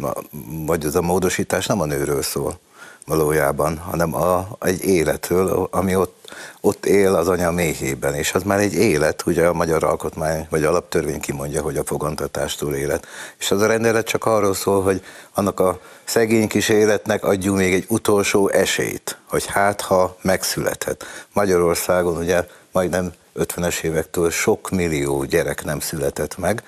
vagy 0.67 0.85
ez 0.85 0.95
a 0.95 1.03
módosítás 1.03 1.67
nem 1.67 1.81
a 1.81 1.85
nőről 1.85 2.23
szól 2.23 2.59
valójában, 3.07 3.79
hanem 3.79 4.15
a, 4.15 4.49
egy 4.61 4.85
életről, 4.85 5.69
ami 5.71 5.97
ott, 5.97 6.35
ott 6.61 6.87
él 6.87 7.15
az 7.15 7.29
anya 7.29 7.51
méhében, 7.51 8.15
és 8.15 8.33
az 8.33 8.43
már 8.43 8.59
egy 8.59 8.75
élet, 8.75 9.23
ugye 9.27 9.47
a 9.47 9.53
magyar 9.53 9.85
alkotmány 9.85 10.47
vagy 10.51 10.65
alaptörvény 10.65 11.21
kimondja, 11.21 11.63
hogy 11.63 11.77
a 11.77 11.85
fogantatástól 11.85 12.75
élet. 12.75 13.07
És 13.39 13.51
az 13.51 13.63
a 13.63 13.67
rendelet 13.67 14.07
csak 14.07 14.25
arról 14.25 14.55
szól, 14.55 14.83
hogy 14.83 15.03
annak 15.35 15.61
a 15.61 15.81
szegény 16.05 16.49
kis 16.49 16.69
életnek 16.69 17.25
adjunk 17.25 17.59
még 17.59 17.73
egy 17.73 17.85
utolsó 17.89 18.49
esélyt, 18.49 19.19
hogy 19.29 19.47
hát 19.47 19.81
ha 19.81 20.17
megszülethet. 20.23 21.05
Magyarországon 21.33 22.17
ugye 22.17 22.47
majdnem 22.73 23.13
50-es 23.41 23.83
évektől 23.83 24.31
sok 24.31 24.71
millió 24.71 25.25
gyerek 25.25 25.65
nem 25.65 25.81
született 25.81 26.39
meg. 26.39 26.63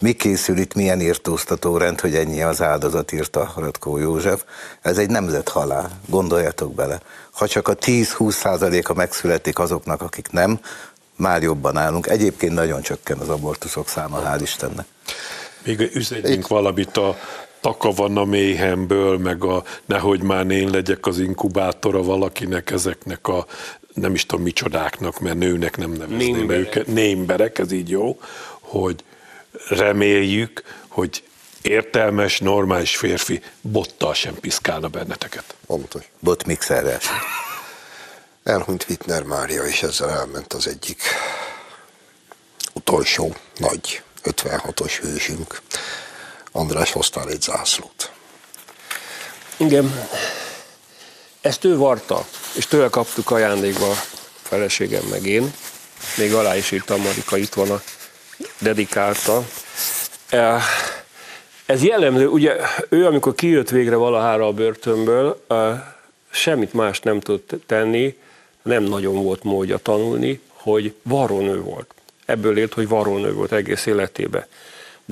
Mi 0.00 0.12
készül 0.12 0.58
itt, 0.58 0.74
milyen 0.74 1.00
írtóztató 1.00 1.76
rend, 1.76 2.00
hogy 2.00 2.14
ennyi 2.14 2.42
az 2.42 2.62
áldozat, 2.62 3.12
írta 3.12 3.52
Radkó 3.56 3.98
József. 3.98 4.44
Ez 4.80 4.98
egy 4.98 5.10
nemzethalál, 5.10 5.90
gondoljatok 6.06 6.74
bele. 6.74 7.00
Ha 7.30 7.48
csak 7.48 7.68
a 7.68 7.76
10-20 7.76 8.30
százaléka 8.30 8.94
megszületik 8.94 9.58
azoknak, 9.58 10.02
akik 10.02 10.30
nem, 10.30 10.60
már 11.16 11.42
jobban 11.42 11.76
állunk. 11.76 12.06
Egyébként 12.06 12.54
nagyon 12.54 12.82
csökken 12.82 13.18
az 13.18 13.28
abortuszok 13.28 13.88
száma, 13.88 14.22
hál' 14.26 14.40
Istennek. 14.42 14.86
Még 15.64 15.90
üzenjünk 15.94 16.46
valamit 16.46 16.96
a 16.96 17.16
taka 17.60 17.90
van 17.90 18.16
a 18.16 18.24
méhemből, 18.24 19.18
meg 19.18 19.44
a 19.44 19.64
nehogy 19.84 20.22
már 20.22 20.50
én 20.50 20.70
legyek 20.70 21.06
az 21.06 21.18
inkubátora 21.18 22.02
valakinek 22.02 22.70
ezeknek 22.70 23.28
a 23.28 23.46
nem 23.94 24.14
is 24.14 24.26
tudom 24.26 24.44
micsodáknak, 24.44 25.20
mert 25.20 25.38
nőnek 25.38 25.76
nem 25.76 25.90
nevezném 25.90 26.36
Némberek. 26.36 26.66
őket, 26.66 26.86
némberek, 26.86 27.58
ez 27.58 27.72
így 27.72 27.88
jó, 27.88 28.20
hogy 28.60 29.04
reméljük, 29.68 30.62
hogy 30.88 31.22
értelmes, 31.62 32.38
normális 32.38 32.96
férfi 32.96 33.42
bottal 33.60 34.14
sem 34.14 34.34
piszkálna 34.34 34.88
benneteket. 34.88 35.54
Pontos. 35.66 36.10
Botmixerrel. 36.20 36.98
Elhunyt 38.42 38.86
Wittner 38.88 39.22
Mária, 39.22 39.62
és 39.62 39.82
ezzel 39.82 40.10
elment 40.10 40.52
az 40.52 40.66
egyik 40.66 41.02
utolsó 42.72 43.34
nagy 43.56 44.02
56-os 44.24 44.98
hősünk. 45.00 45.60
András, 46.58 46.92
hoztál 46.92 47.28
egy 47.28 47.42
zászlót. 47.42 48.12
Igen. 49.56 50.08
Ezt 51.40 51.64
ő 51.64 51.76
varta, 51.76 52.26
és 52.56 52.66
tőle 52.66 52.88
kaptuk 52.88 53.30
ajándékba 53.30 53.90
a 53.90 53.96
feleségem 54.42 55.04
meg 55.10 55.26
én. 55.26 55.52
Még 56.16 56.34
alá 56.34 56.56
is 56.56 56.70
írtam, 56.70 57.00
Marika 57.00 57.36
itt 57.36 57.54
van 57.54 57.70
a 57.70 57.82
dedikálta. 58.58 59.44
E, 60.28 60.60
ez 61.66 61.82
jellemző, 61.82 62.26
ugye 62.26 62.56
ő 62.88 63.06
amikor 63.06 63.34
kijött 63.34 63.68
végre 63.68 63.96
valahára 63.96 64.46
a 64.46 64.52
börtönből, 64.52 65.44
e, 65.48 65.54
semmit 66.30 66.72
más 66.72 67.00
nem 67.00 67.20
tudott 67.20 67.52
tenni, 67.66 68.18
nem 68.62 68.82
nagyon 68.82 69.22
volt 69.22 69.42
módja 69.42 69.76
tanulni, 69.76 70.40
hogy 70.48 70.94
varrónő 71.02 71.60
volt. 71.60 71.94
Ebből 72.24 72.58
élt, 72.58 72.74
hogy 72.74 72.88
varrónő 72.88 73.32
volt 73.32 73.52
egész 73.52 73.86
életében 73.86 74.46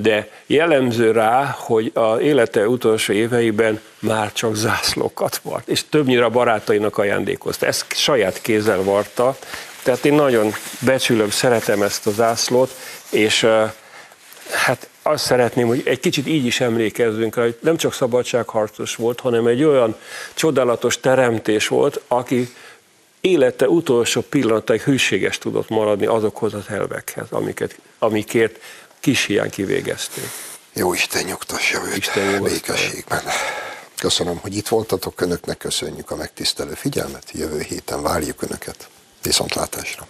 de 0.01 0.29
jellemző 0.45 1.11
rá, 1.11 1.55
hogy 1.59 1.91
az 1.93 2.19
élete 2.19 2.67
utolsó 2.67 3.13
éveiben 3.13 3.81
már 3.99 4.33
csak 4.33 4.55
zászlókat 4.55 5.39
vart, 5.43 5.67
és 5.67 5.89
többnyire 5.89 6.25
a 6.25 6.29
barátainak 6.29 6.97
ajándékozta. 6.97 7.65
Ezt 7.65 7.85
saját 7.89 8.41
kézzel 8.41 8.83
varta, 8.83 9.37
tehát 9.83 10.05
én 10.05 10.13
nagyon 10.13 10.53
becsülöm, 10.79 11.29
szeretem 11.29 11.81
ezt 11.81 12.07
a 12.07 12.11
zászlót, 12.11 12.71
és 13.09 13.47
Hát 14.51 14.89
azt 15.01 15.25
szeretném, 15.25 15.67
hogy 15.67 15.81
egy 15.85 15.99
kicsit 15.99 16.27
így 16.27 16.45
is 16.45 16.59
emlékezzünk 16.59 17.35
rá, 17.35 17.43
hogy 17.43 17.57
nem 17.59 17.77
csak 17.77 17.93
szabadságharcos 17.93 18.95
volt, 18.95 19.19
hanem 19.19 19.47
egy 19.47 19.63
olyan 19.63 19.95
csodálatos 20.33 20.99
teremtés 20.99 21.67
volt, 21.67 22.01
aki 22.07 22.53
élete 23.21 23.69
utolsó 23.69 24.21
pillanatáig 24.21 24.81
hűséges 24.81 25.37
tudott 25.37 25.69
maradni 25.69 26.05
azokhoz 26.05 26.53
az 26.53 26.65
elvekhez, 26.67 27.27
amiket, 27.29 27.79
amikért 27.99 28.59
kis 29.07 29.25
hiány 29.25 29.49
kivégezték. 29.49 30.29
Jó 30.73 30.93
Isten 30.93 31.23
nyugtassa 31.23 31.87
őt 31.87 31.97
Isten 31.97 32.43
békességben. 32.43 33.21
Köszönöm, 33.97 34.37
hogy 34.37 34.55
itt 34.55 34.67
voltatok, 34.67 35.21
Önöknek 35.21 35.57
köszönjük 35.57 36.11
a 36.11 36.15
megtisztelő 36.15 36.73
figyelmet, 36.73 37.31
jövő 37.31 37.61
héten 37.61 38.01
várjuk 38.01 38.41
Önöket. 38.41 38.89
Viszontlátásra! 39.21 40.07